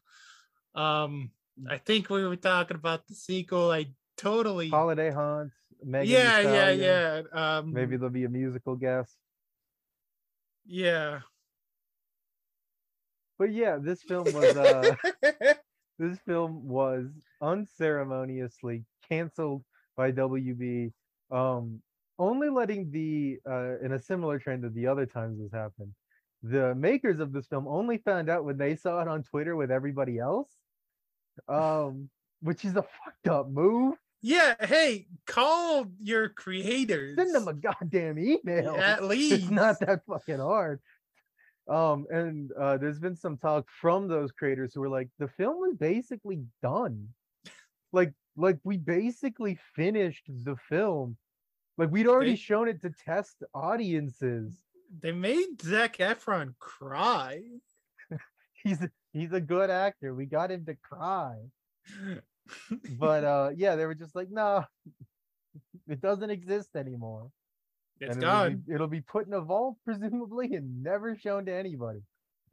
[0.75, 1.31] Um,
[1.69, 3.71] I think we were talking about the sequel.
[3.71, 3.87] I
[4.17, 5.55] totally, Holiday haunts.
[5.85, 7.23] Megan yeah, yeah, yeah.
[7.33, 9.17] Um, Maybe there'll be a musical guest.
[10.67, 11.21] yeah.
[13.39, 14.95] But yeah, this film was uh
[15.99, 17.07] this film was
[17.41, 19.65] unceremoniously canceled
[19.97, 20.93] by WB.
[21.31, 21.83] Um
[22.19, 25.93] only letting the uh in a similar trend that the other times this happened.
[26.45, 29.71] The makers of this film only found out when they saw it on Twitter with
[29.71, 30.51] everybody else.
[31.49, 32.11] Um
[32.43, 33.97] which is a fucked up move.
[34.23, 37.17] Yeah, hey, call your creators.
[37.17, 38.77] Send them a goddamn email.
[38.77, 39.33] At least.
[39.43, 40.81] it's not that fucking hard.
[41.69, 45.59] Um, and uh, there's been some talk from those creators who were like, the film
[45.59, 47.09] was basically done.
[47.93, 51.17] Like, like we basically finished the film.
[51.77, 54.55] Like we'd already They- shown it to test audiences.
[55.01, 57.41] They made Zac Efron cry.
[58.63, 60.15] He's a, he's a good actor.
[60.15, 61.37] We got him to cry.
[62.99, 64.65] But uh, yeah, they were just like, no,
[65.89, 67.31] it doesn't exist anymore.
[68.01, 68.63] It's and it'll gone.
[68.67, 72.01] be, it'll be put in a vault presumably and never shown to anybody.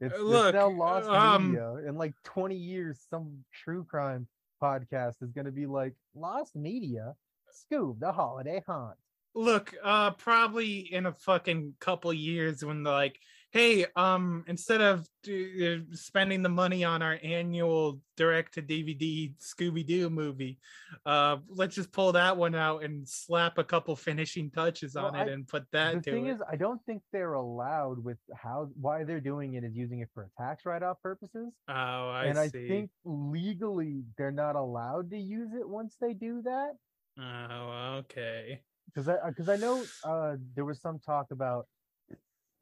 [0.00, 1.74] It's, it's look, now lost um, media.
[1.86, 4.26] In like 20 years, some true crime
[4.62, 7.14] podcast is going to be like lost media.
[7.52, 8.96] Scoob, the holiday haunt.
[9.34, 13.18] Look, uh, probably in a fucking couple years when they're like,
[13.52, 19.84] hey, um, instead of uh, spending the money on our annual direct to DVD Scooby
[19.84, 20.58] Doo movie,
[21.04, 25.22] uh, let's just pull that one out and slap a couple finishing touches on Well,
[25.22, 26.34] it I- and put that the thing it.
[26.34, 30.08] is, I don't think they're allowed with how why they're doing it is using it
[30.14, 31.52] for tax write-off purposes.
[31.68, 32.28] oh, I see.
[32.30, 36.72] and I think legally they're not allowed to use it once they do that.
[37.18, 38.62] Oh, okay.
[38.86, 41.66] because I because I know uh there was some talk about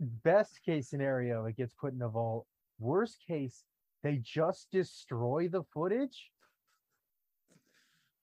[0.00, 2.46] best case scenario it gets put in a vault.
[2.78, 3.64] Worst case,
[4.02, 6.30] they just destroy the footage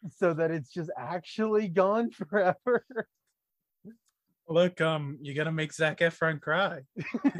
[0.18, 2.86] so that it's just actually gone forever.
[4.48, 6.82] Look, um, you gotta make Zac Efron cry.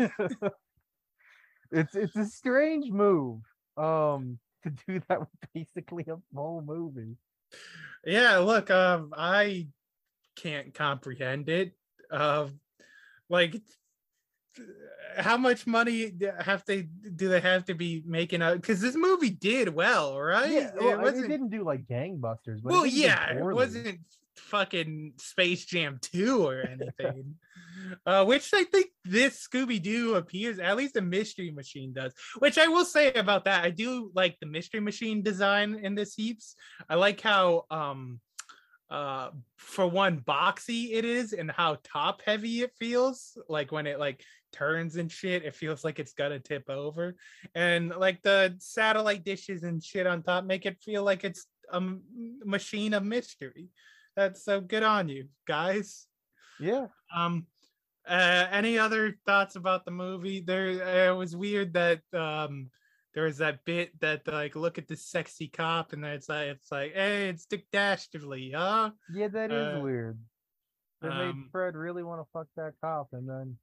[1.72, 3.42] it's it's a strange move
[3.78, 7.16] um to do that with basically a full movie.
[8.04, 9.68] Yeah, look, um, I
[10.36, 11.74] can't comprehend it.
[12.10, 12.48] Uh,
[13.30, 13.62] like
[15.18, 18.56] how much money have they do they have to be making out?
[18.62, 20.52] Because this movie did well right?
[20.52, 23.44] Yeah, it well, it, wasn't it didn't do like gangbusters, but well didn't yeah it
[23.44, 24.00] wasn't
[24.36, 27.36] fucking space jam 2 or anything
[28.06, 32.68] uh which i think this scooby-doo appears at least the mystery machine does which i
[32.68, 36.56] will say about that i do like the mystery machine design in this heaps.
[36.90, 38.20] I like how um
[38.90, 44.00] uh for one boxy it is and how top heavy it feels like when it
[44.00, 44.24] like
[44.54, 47.16] turns and shit it feels like it's gonna tip over.
[47.56, 51.78] And like the satellite dishes and shit on top make it feel like it's a
[51.78, 52.04] m-
[52.44, 53.70] machine of mystery.
[54.16, 56.08] That's so good on you guys.
[56.60, 57.48] Yeah, um
[58.08, 60.42] uh any other thoughts about the movie?
[60.42, 62.70] There it was weird that um
[63.16, 66.48] there was that bit that like look at this sexy cop and then it's like
[66.48, 70.20] it's like hey it's dick dastardly huh yeah, that is Uh, weird.
[71.02, 73.58] They um, made Fred really want to fuck that cop, and then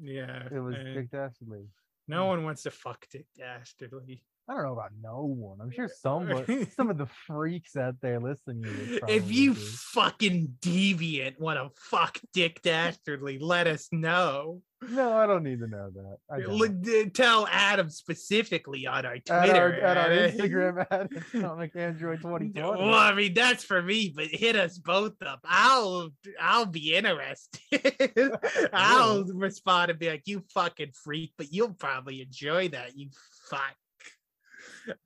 [0.00, 1.66] yeah it was uh, Dick Dastardly.
[2.08, 5.60] no one wants to fuck dick dastardly I don't know about no one.
[5.60, 6.28] I'm sure some,
[6.76, 9.00] some of the freaks out there listening to this.
[9.08, 9.60] if you do.
[9.60, 15.66] fucking deviant want to fuck dick dastardly let us know no, I don't need to
[15.66, 16.16] know that.
[16.30, 17.14] I don't.
[17.14, 22.60] Tell adam specifically on our at twitter our, at our Instagram at Atomic Android 2020.
[22.60, 25.40] Well, I mean that's for me, but hit us both up.
[25.44, 26.10] I'll
[26.40, 27.60] I'll be interested.
[28.72, 32.96] I'll respond and be like, "You fucking freak," but you'll probably enjoy that.
[32.96, 33.10] You
[33.48, 33.74] fuck.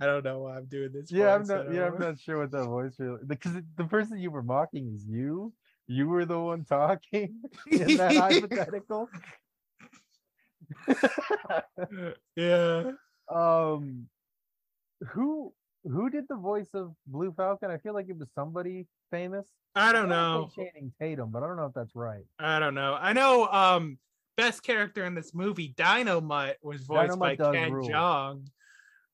[0.00, 1.10] I don't know why I'm doing this.
[1.12, 1.72] Yeah, I'm not.
[1.72, 5.04] Yeah, I'm not sure what that voice really because the person you were mocking is
[5.06, 5.52] you.
[5.88, 9.08] You were the one talking in that hypothetical.
[12.36, 12.90] yeah.
[13.32, 14.06] um,
[15.08, 15.52] who
[15.84, 17.70] who did the voice of Blue Falcon?
[17.70, 19.46] I feel like it was somebody famous.
[19.74, 20.50] I don't know.
[20.54, 22.24] Channing Tatum, but I don't know if that's right.
[22.38, 22.96] I don't know.
[22.98, 23.46] I know.
[23.46, 23.98] Um,
[24.36, 27.88] best character in this movie, Dynamite, was voiced Dynamite by Ken rule.
[27.88, 28.46] Jeong.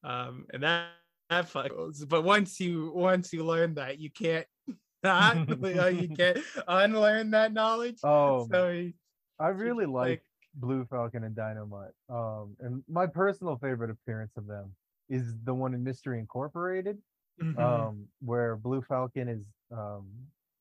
[0.05, 0.89] Um, and that
[1.31, 2.09] that fucks.
[2.09, 4.47] But once you once you learn that, you can't
[5.03, 5.49] not
[5.95, 6.39] you can't
[6.69, 7.99] unlearn that knowledge.
[8.05, 8.95] Oh, so he-
[9.39, 10.23] I really like-
[10.55, 11.93] Blue Falcon and Dynamite.
[12.09, 14.75] Um, and my personal favorite appearance of them
[15.09, 16.99] is the one in Mystery Incorporated,
[17.41, 17.59] Mhm.
[17.59, 20.07] um, where Blue Falcon is um,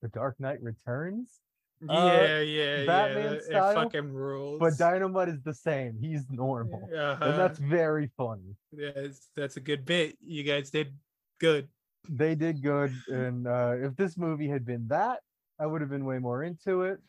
[0.02, 1.42] the Dark Knight Returns.
[1.90, 3.32] uh, yeah, yeah, Batman yeah.
[3.32, 4.60] It style, fucking rules.
[4.60, 5.98] But Dynamite is the same.
[6.00, 6.88] He's normal.
[6.96, 8.56] uh And that's very funny.
[8.72, 10.18] yeah, it's- that's a good bit.
[10.22, 10.94] You guys did
[11.40, 11.68] good.
[12.08, 12.94] They did good.
[13.10, 15.22] And uh, if this movie had been that,
[15.60, 17.00] I would have been way more into it.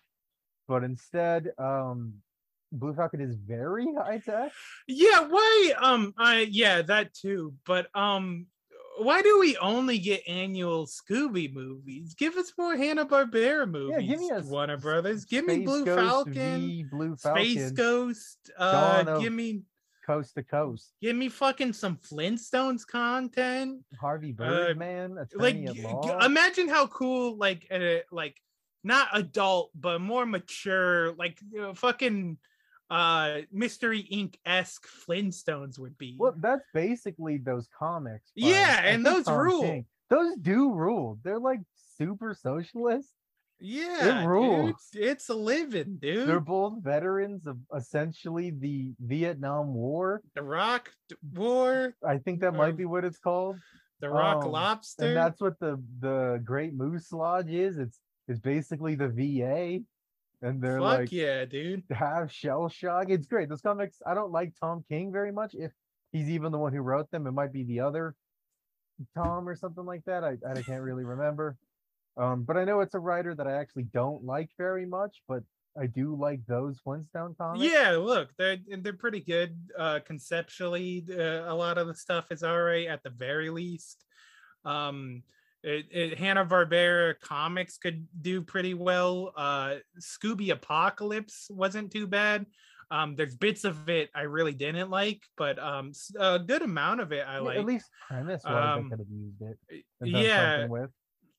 [0.69, 2.23] But instead, um,
[2.73, 4.51] Blue Falcon is very high tech.
[4.89, 7.55] Yeah, why um I yeah, that too.
[7.67, 8.47] But um
[8.99, 12.15] why do we only get annual Scooby movies?
[12.15, 13.97] Give us more Hanna Barbera movies.
[13.99, 15.25] Yeah, give me a Warner Brothers.
[15.25, 18.51] Give me Blue Ghost Falcon, Blue Falcon, Space Ghost.
[18.57, 19.63] Uh, give me
[20.07, 20.93] Coast to Coast.
[21.01, 23.81] give me fucking some Flintstones content.
[24.01, 26.03] Harvey Uh, Birdman, attorney Like at g- law.
[26.21, 28.37] g- imagine how cool like uh, like
[28.85, 32.37] not adult but more mature like you know, fucking
[32.93, 36.17] uh Mystery Inc esque Flintstones would be.
[36.19, 38.31] well, that's basically those comics.
[38.35, 39.63] Yeah, and those rule.
[39.63, 39.87] King.
[40.11, 41.19] Those do rule.
[41.25, 41.61] They're like
[41.99, 43.09] super socialist.
[43.65, 44.75] Yeah, dude, rules.
[44.93, 46.29] It's a living, dude.
[46.29, 50.21] They're both veterans of essentially the Vietnam War.
[50.35, 50.91] the Rock
[51.33, 53.57] War, I think that might be what it's called.
[54.01, 55.07] the Rock Um, Lobster.
[55.07, 57.79] And that's what the the Great Moose Lodge is.
[57.79, 59.85] It's it's basically the VA,
[60.43, 61.85] and they're Fuck like yeah, dude.
[61.91, 63.07] have shell shock.
[63.09, 63.49] It's great.
[63.49, 64.03] Those comics.
[64.07, 65.55] I don't like Tom King very much.
[65.55, 65.73] If
[66.11, 68.15] he's even the one who wrote them, it might be the other
[69.17, 70.25] Tom or something like that.
[70.25, 71.57] I I can't really remember.
[72.17, 75.43] Um, but I know it's a writer that I actually don't like very much, but
[75.81, 77.65] I do like those Flintstone comics.
[77.65, 81.05] Yeah, look, they're they're pretty good uh conceptually.
[81.09, 84.05] Uh, a lot of the stuff is alright at the very least.
[84.65, 85.23] Um
[85.63, 89.33] it, it Hanna Barbera comics could do pretty well.
[89.37, 92.47] Uh Scooby Apocalypse wasn't too bad.
[92.91, 97.13] Um there's bits of it I really didn't like, but um a good amount of
[97.13, 97.59] it I like.
[97.59, 99.85] At least premise Um, I could have used it.
[100.03, 100.91] yeah, with.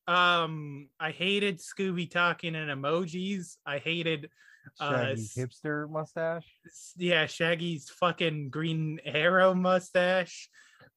[0.06, 3.56] um I hated Scooby talking in emojis.
[3.64, 4.30] I hated
[4.80, 6.46] uh Shaggy's s- hipster mustache.
[6.96, 10.48] yeah, Shaggy's fucking green arrow mustache.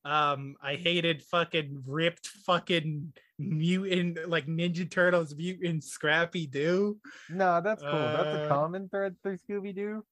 [0.08, 6.98] Um, I hated fucking ripped fucking mutant like Ninja Turtles mutant Scrappy Doo.
[7.30, 7.92] No, that's cool.
[7.92, 10.04] That's a Uh, common thread through Scooby Doo,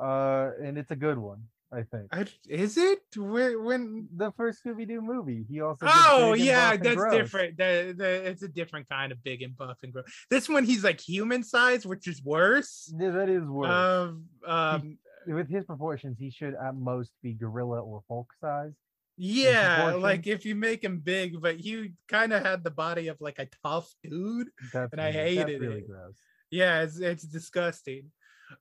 [0.00, 1.44] uh, and it's a good one.
[1.72, 2.06] I think.
[2.12, 5.44] I, is it where when The first Scooby Doo movie.
[5.48, 5.86] He also.
[5.88, 7.14] Oh yeah, that's Gross.
[7.14, 7.56] different.
[7.56, 10.04] The, the, it's a different kind of big and buff and gross.
[10.30, 12.92] This one he's like human size, which is worse.
[12.98, 13.70] Yeah, that is worse.
[13.70, 18.72] Um, um, With his proportions, he should at most be gorilla or Hulk size.
[19.16, 23.20] Yeah, like if you make him big, but he kind of had the body of
[23.20, 24.48] like a tough dude.
[24.72, 25.88] And I hated really it.
[25.88, 26.18] gross.
[26.50, 28.10] Yeah, it's it's disgusting.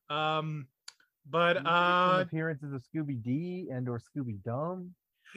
[0.10, 0.68] Um,
[1.30, 4.92] but uh, appearances of Scooby D and or Scooby-Dum.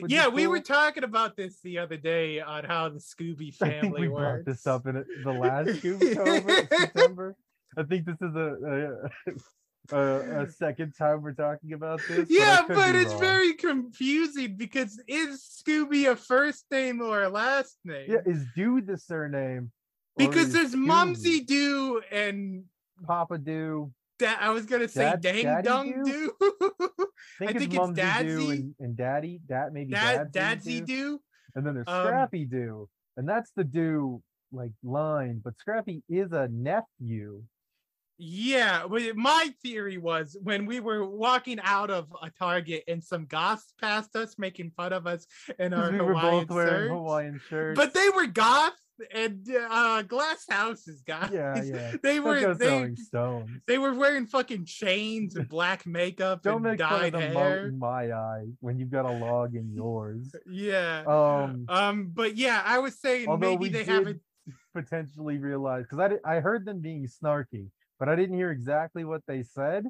[0.09, 4.09] yeah, we were talking about this the other day on how the Scooby family we
[4.09, 4.47] brought works.
[4.47, 7.37] this up in the last Scooby September.
[7.79, 9.33] I think this is a a,
[9.93, 12.27] a a second time we're talking about this.
[12.31, 13.21] Yeah, could but it's wrong.
[13.21, 18.07] very confusing because is Scooby a first name or a last name?
[18.11, 18.19] yeah.
[18.27, 19.71] Is Dude the surname?
[20.19, 22.65] because there's Scooby Mumsy Doo and
[23.07, 23.93] Papa Do.
[24.19, 26.05] that I was gonna say Dad- Dang Daddy Dung?
[26.05, 26.33] Doo.
[27.41, 28.51] I think, it's it's Do Dadsy.
[28.51, 29.41] and, and Daddy.
[29.47, 31.21] Dad maybe Dad Dadsy Do.
[31.55, 34.23] And then there's Um, Scrappy Doo, and that's the Do
[34.53, 35.41] like line.
[35.45, 37.43] But Scrappy is a nephew.
[38.19, 43.27] Yeah, but my theory was when we were walking out of a Target and some
[43.27, 45.27] goths passed us, making fun of us
[45.59, 46.91] in our we Hawaiian both wearing shirts.
[46.93, 47.77] Hawaiian shirts.
[47.79, 48.81] But they were goths
[49.13, 51.31] and uh glass houses, guys.
[51.31, 51.97] yeah, yeah.
[52.03, 52.95] They were they,
[53.67, 57.35] they were wearing fucking chains and black makeup Don't and make fun of dyed the
[57.35, 60.35] mote in my eye when you've got a log in yours.
[60.51, 61.03] Yeah.
[61.07, 64.23] Um, Um, but yeah, I was saying maybe they haven't
[64.73, 69.23] potentially realized because I, I heard them being snarky, but I didn't hear exactly what
[69.27, 69.87] they said.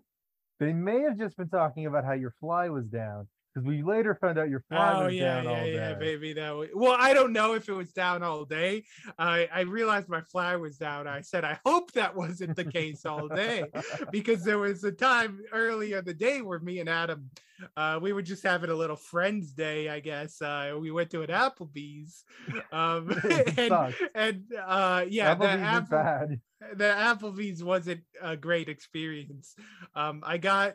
[0.61, 4.15] They may have just been talking about how your fly was down because we later
[4.15, 5.97] found out your fly Oh was yeah, down yeah, all yeah, day.
[5.99, 6.69] maybe that way.
[6.75, 8.85] Well, I don't know if it was down all day.
[9.19, 11.07] I I realized my fly was down.
[11.07, 13.65] I said I hope that wasn't the case all day
[14.13, 17.31] because there was a time earlier in the day where me and Adam,
[17.79, 20.43] uh, we were just having a little friends day, I guess.
[20.43, 22.25] Uh, we went to an Applebee's,
[22.73, 23.09] um,
[23.57, 26.41] and and uh, yeah, the Applebee's is Apple, bad.
[26.75, 29.55] the Applebee's wasn't a great experience.
[29.95, 30.75] Um, I got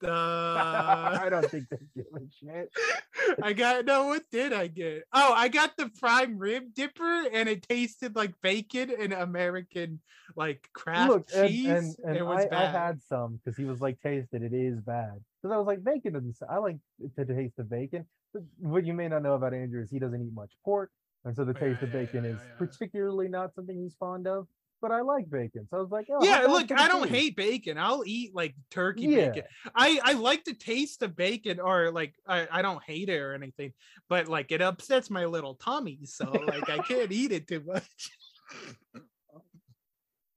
[0.00, 2.70] the I don't think they give a shit.
[3.42, 4.06] I got no.
[4.06, 5.04] What did I get?
[5.12, 10.00] Oh, I got the prime rib dipper, and it tasted like bacon and American
[10.36, 11.66] like craft Look, and, cheese.
[11.68, 14.52] and, and it was I, I had some because he was like, taste it, it
[14.52, 15.20] is bad.
[15.42, 16.36] Because I was like, bacon doesn't.
[16.48, 16.76] I like
[17.16, 18.06] to taste the bacon.
[18.32, 20.90] But what you may not know about Andrew is he doesn't eat much pork,
[21.24, 22.54] and so the Oh, Yeah, taste of yeah, bacon yeah, is yeah.
[22.58, 24.46] particularly not something he's fond of.
[24.80, 27.78] But I like bacon, so I was like, oh, yeah, look, I don't hate bacon.
[27.78, 29.30] I'll eat like turkey Yeah.
[29.30, 29.42] bacon.
[29.74, 33.34] I I like the taste of bacon, or like I, I don't hate it or
[33.34, 33.72] anything,
[34.08, 38.10] but like it upsets my little tummy, so like I can't eat it too much.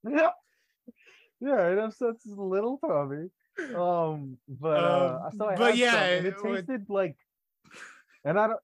[0.09, 0.29] Yeah,
[1.39, 3.29] yeah, it upsets his little tummy.
[3.75, 7.15] Um, but uh, Um, so I but yeah, some, it it would- tasted like,
[8.25, 8.59] and I don't.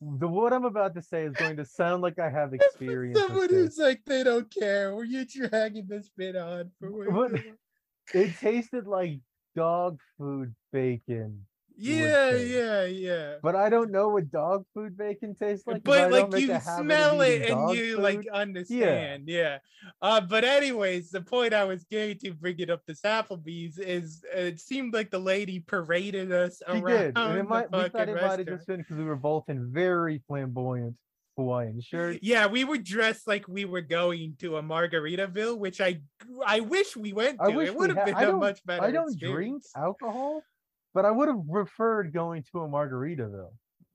[0.00, 3.18] The what I'm about to say is going to sound like I have experience.
[3.20, 4.94] Someone who's like they don't care.
[4.94, 7.32] Were you dragging this bit on for What-
[8.12, 9.20] It tasted like
[9.56, 11.46] dog food bacon,
[11.76, 13.34] Yeah, yeah, yeah.
[13.42, 15.82] but I don't know what dog food bacon tastes like.
[15.82, 19.58] but like you a habit of smell it and you like understand yeah
[20.00, 24.40] uh but anyways the point i was getting to bringing up this applebee's is uh,
[24.40, 28.08] it seemed like the lady paraded us She around did, and it might, we thought
[28.08, 30.94] it might have just been because we were both in very flamboyant
[31.36, 32.20] Hawaiian shirts.
[32.22, 36.00] yeah we were dressed like we were going to a margaritaville which i
[36.46, 39.18] i wish we went to it would have been I a much better I don't
[39.18, 40.42] drink alcohol,
[40.94, 43.50] but I would have preferred going to a Margaritaville.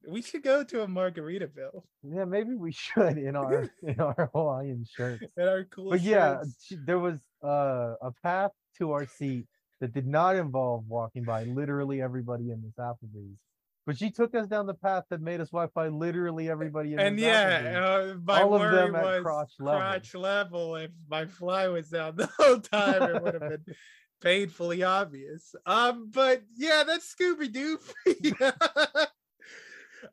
[0.08, 4.86] we should go to a margaritaville Yeah, maybe we should in our in our Hawaiian
[4.96, 5.24] shirts.
[5.38, 6.74] in our cool But yeah, shirts.
[6.86, 9.46] there was uh, a path to our seat
[9.82, 13.38] that did not involve walking by literally everybody in this Applebee's.
[13.86, 17.00] But she took us down the path that made us walk by literally everybody in
[17.00, 19.80] and yeah, uh, my All of worry them at was crotch level.
[19.82, 20.76] crotch level.
[20.76, 23.66] If my fly was down the whole time, it would have been
[24.22, 25.56] painfully obvious.
[25.66, 27.80] Um, but yeah, that's Scooby Doo.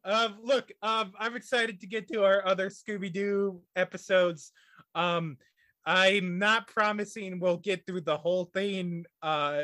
[0.05, 4.53] um, look, um, I'm excited to get to our other Scooby Doo episodes.
[4.95, 5.37] Um,
[5.85, 9.61] I'm not promising we'll get through the whole thing uh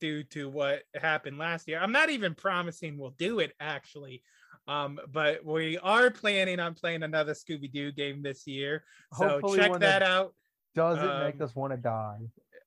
[0.00, 1.80] due to what happened last year.
[1.80, 4.22] I'm not even promising we'll do it actually.
[4.68, 8.84] Um, but we are planning on playing another Scooby Doo game this year.
[9.18, 10.34] So Hopefully check that that out.
[10.76, 12.18] Does it make um, us want to die?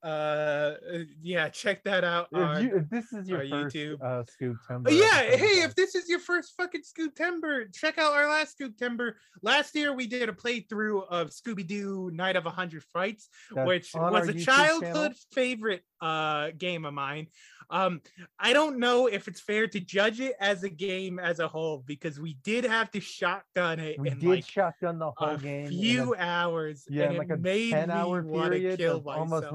[0.03, 0.73] Uh
[1.21, 4.01] yeah check that out If, on- you, if this is your first YouTube.
[4.01, 7.97] uh, Scoop Uh, Timber, yeah hey uh, if this is your first fucking Scooptember check
[7.97, 12.49] out our last Scooptember last year we did a playthrough of scooby-doo night of a
[12.49, 15.09] hundred frights that's which was a YouTube childhood channel.
[15.31, 17.27] favorite uh game of mine
[17.69, 18.01] um
[18.37, 21.81] i don't know if it's fair to judge it as a game as a whole
[21.87, 25.37] because we did have to shotgun it We in did like shotgun the whole a
[25.37, 25.61] game.
[25.61, 29.47] in a- few hours yeah, like it a made ten-hour period of myself almost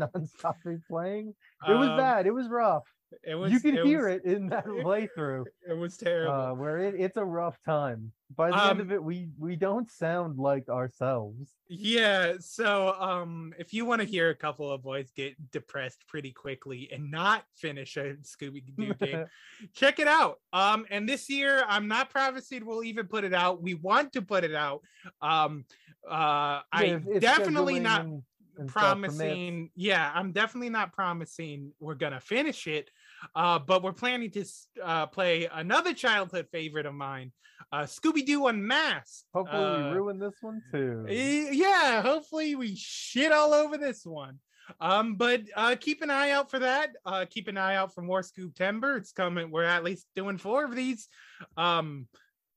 [0.42, 1.34] nonstop replaying.
[1.68, 2.26] It was Um, bad.
[2.26, 2.84] It was rough.
[3.24, 5.44] it was you can hear was- it in that playthrough.
[5.68, 8.12] it was terrible uh, where it, it's a rough time.
[8.36, 11.50] By the end Um, of it, we we don't sound like ourselves.
[11.68, 16.32] Yeah, so um if you want to hear a couple of boys get depressed pretty
[16.32, 19.24] quickly and not finish a Scooby Doo game,
[19.74, 20.40] check it out.
[20.52, 23.62] Um and this year I'm not promising we'll even put it out.
[23.62, 24.82] We want to put it out.
[25.22, 25.64] Um
[26.06, 28.22] uh I If- if definitely not and-
[28.58, 29.16] and stuff permits.
[29.16, 32.90] promising yeah i'm definitely not promising we're gonna finish it
[33.34, 34.44] uh but we're planning to
[34.82, 37.32] uh play another childhood favorite of mine
[37.72, 39.24] uh scooby-doo unmasked.
[39.34, 41.06] Hopefully, uh, we ruin this one too.
[41.08, 44.38] Yeah hopefully we shit all over this one.
[44.80, 46.90] Um but uh keep an eye out for that.
[47.04, 50.64] Uh keep an eye out for more Scooptember it's coming we're at least doing four
[50.64, 51.08] of these.
[51.56, 52.06] Um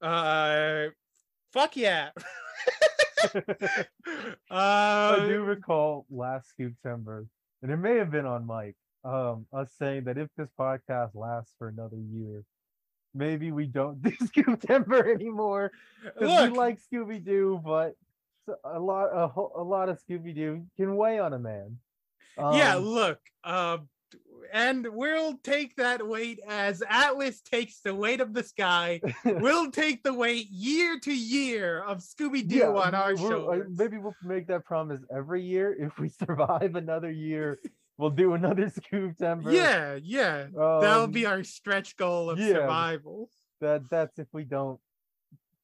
[0.01, 0.85] uh
[1.53, 2.09] fuck yeah.
[3.35, 3.85] I
[4.49, 7.27] uh do recall last Scoop Timber,
[7.61, 11.53] and it may have been on Mike, um, us saying that if this podcast lasts
[11.57, 12.43] for another year,
[13.13, 15.71] maybe we don't do Scooptember anymore
[16.03, 17.95] because we like Scooby Doo, but
[18.63, 21.77] a lot, a, a lot of Scooby Doo can weigh on a man.
[22.37, 23.77] yeah Um, look uh
[24.53, 30.03] and we'll take that weight as atlas takes the weight of the sky we'll take
[30.03, 34.47] the weight year to year of scooby-doo yeah, on our uh, shoulders Maybe we'll make
[34.47, 35.75] that promise every year.
[35.77, 37.59] If we survive another year,
[38.01, 39.53] we'll do another Scooptember.
[39.53, 42.47] yeah yeah that'll Um, be our stretch goal of yeah.
[42.55, 43.29] survival
[43.61, 43.83] that.
[43.89, 44.79] That's if we don't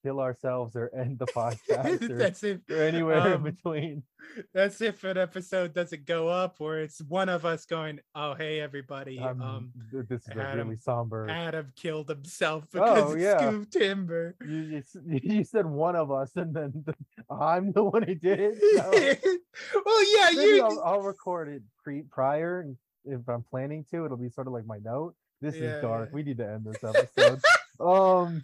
[0.04, 4.04] kill ourselves or end the podcast or, that's if or anywhere in um, between.
[4.54, 8.60] that's if an episode doesn't go up or it's one of us going oh hey
[8.60, 11.30] everybody Um, um this is a Adam- really somber.
[11.30, 13.38] adam killed himself because Oh, yeah.
[13.40, 14.84] scoop timber You, you,
[15.24, 16.96] you said one of us, and then the,
[17.34, 18.58] I'm the one who did it.
[18.76, 18.92] so
[19.86, 24.18] well yeah you I'll, I'll record it pre prior, and if I'm planning to, it'll
[24.18, 25.16] be sort of like my note.
[25.40, 26.10] This Yeah, is dark.
[26.12, 27.40] We need to end this episode.
[27.80, 28.44] um,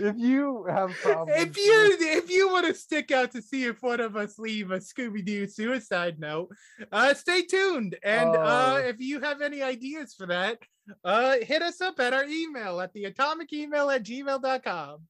[0.00, 3.82] if you have problems, if you if you want to stick out to see if
[3.82, 6.50] one of us leave a Scooby-Doo suicide note,
[6.92, 7.96] uh stay tuned.
[8.02, 8.76] And uh Oh.
[8.78, 10.58] if you have any ideas for that,
[11.04, 15.00] uh hit us up at our email at the atomic email at gmail.com.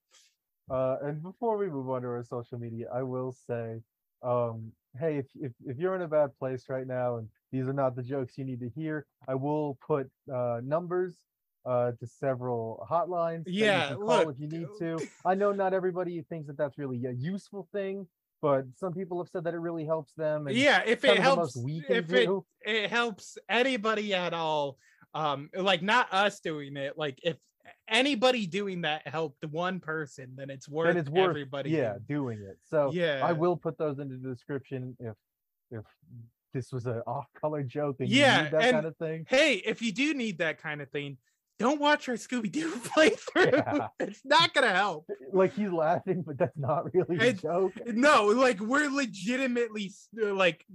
[0.71, 3.81] Uh, and before we move on to our social media, I will say,
[4.23, 7.73] um, hey, if, if if you're in a bad place right now and these are
[7.73, 11.17] not the jokes you need to hear, I will put uh, numbers
[11.65, 13.45] uh, to several hotlines.
[13.47, 14.99] Yeah, can call look, if you need to.
[15.25, 18.07] I know not everybody thinks that that's really a useful thing,
[18.41, 20.47] but some people have said that it really helps them.
[20.49, 22.45] And Yeah, if it helps we can if it, do.
[22.63, 24.79] it helps anybody at all,
[25.15, 27.37] um like not us doing it, like if
[27.87, 31.71] anybody doing that helped one person, then it's worth, then it's worth everybody.
[31.71, 32.59] yeah doing- it.
[32.69, 33.21] So Yeah.
[33.23, 35.15] I will put those into the description if
[35.71, 35.85] if
[36.53, 39.27] this was an off-color joke and Yeah, you need that and- kind of thing.
[39.29, 41.17] hey, if you do need that kind of thing,
[41.59, 43.53] don't watch our Scooby Doo playthrough.
[43.53, 43.89] Yeah.
[44.01, 45.07] It's not gonna help.
[45.33, 47.73] Like he's laughing, but that's not really a It- joke.
[47.87, 49.93] No, like we're legitimately
[50.23, 50.67] uh, like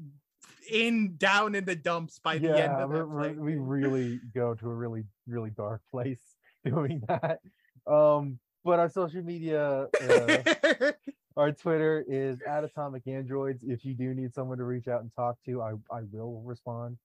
[0.71, 4.65] in down in the dumps by the end Yeah, of we're- we really go to
[4.69, 6.21] a really really dark place
[6.65, 7.39] doing that.
[7.85, 10.91] Um, but our social media, uh,
[11.37, 13.63] our Twitter is at Atomic Androids.
[13.63, 16.97] If you do need someone to reach out and talk to, I I will respond.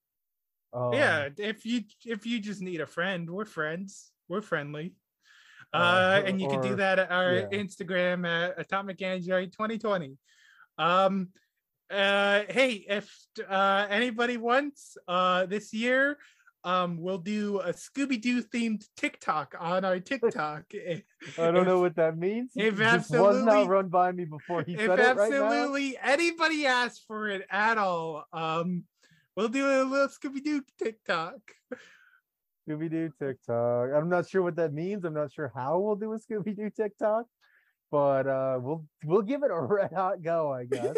[0.73, 4.11] Um, yeah, if you if you just need a friend, we're friends.
[4.27, 4.95] We're friendly.
[5.73, 7.47] Uh, Uh, and you can do that at our yeah.
[7.63, 10.17] Instagram at Atomic Android 2020.
[10.77, 11.29] Um
[11.91, 13.13] uh hey, if
[13.47, 16.17] uh anybody wants uh this year
[16.63, 20.63] um we'll do a Scooby-Doo themed TikTok on our TikTok.
[20.73, 21.03] I
[21.51, 22.53] don't know what that means.
[22.55, 25.43] if this was absolutely- not run by me before he if said it right now.
[25.43, 28.85] absolutely anybody asks for it at all, um
[29.35, 31.39] we'll do a little Scooby-Doo TikTok.
[32.67, 33.89] Scooby Doo TikTok.
[33.95, 35.03] I'm not sure what that means.
[35.03, 37.25] I'm not sure how we'll do a Scooby Doo TikTok,
[37.91, 40.95] but uh, we'll we'll give it a red hot go, I guess.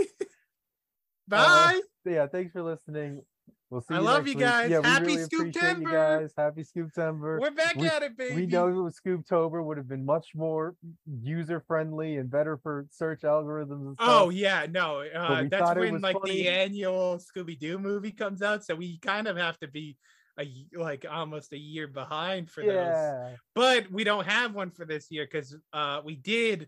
[1.28, 1.82] Bye.
[2.06, 3.22] yeah, thanks for listening.
[3.70, 3.96] We'll see.
[3.96, 4.70] I you love you guys.
[4.70, 5.92] Yeah, Happy really Scooptember.
[5.92, 6.34] guys.
[6.38, 7.40] Happy Scooptember.
[7.40, 8.36] We're back we, at it, baby.
[8.36, 10.76] We know Scooptober would have been much more
[11.22, 14.08] user friendly and better for search algorithms and stuff.
[14.08, 15.02] Oh yeah, no.
[15.02, 16.44] Uh, that's when like funny.
[16.44, 19.98] the annual Scooby Doo movie comes out, so we kind of have to be
[20.40, 23.38] a like almost a year behind for those.
[23.56, 26.68] But we don't have one for this year because uh, we did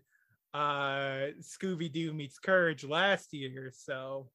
[0.52, 3.70] uh, Scooby Doo meets Courage last year.
[3.72, 4.30] So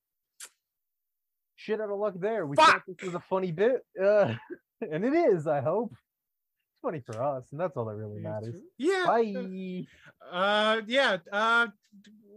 [1.64, 2.46] Shit out of luck there.
[2.46, 2.66] We Fuck!
[2.66, 3.86] thought this was a funny bit.
[4.02, 4.34] Uh,
[4.82, 5.92] and it is, I hope.
[5.94, 8.60] It's funny for us, and that's all that really matters.
[8.78, 9.86] yeah, Bye.
[10.30, 11.68] uh, yeah, uh,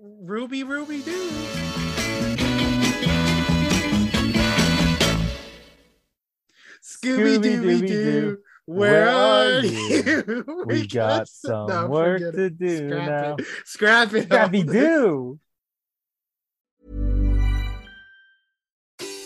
[0.00, 1.30] Ruby, Ruby Doo.
[6.82, 10.44] Scooby Dooby Doo, where are you?
[10.66, 13.36] We got some No, work to do Scrap now.
[13.38, 13.46] It.
[13.64, 14.24] Scrap it.
[14.24, 14.62] Scrappy.
[14.62, 15.38] Doo.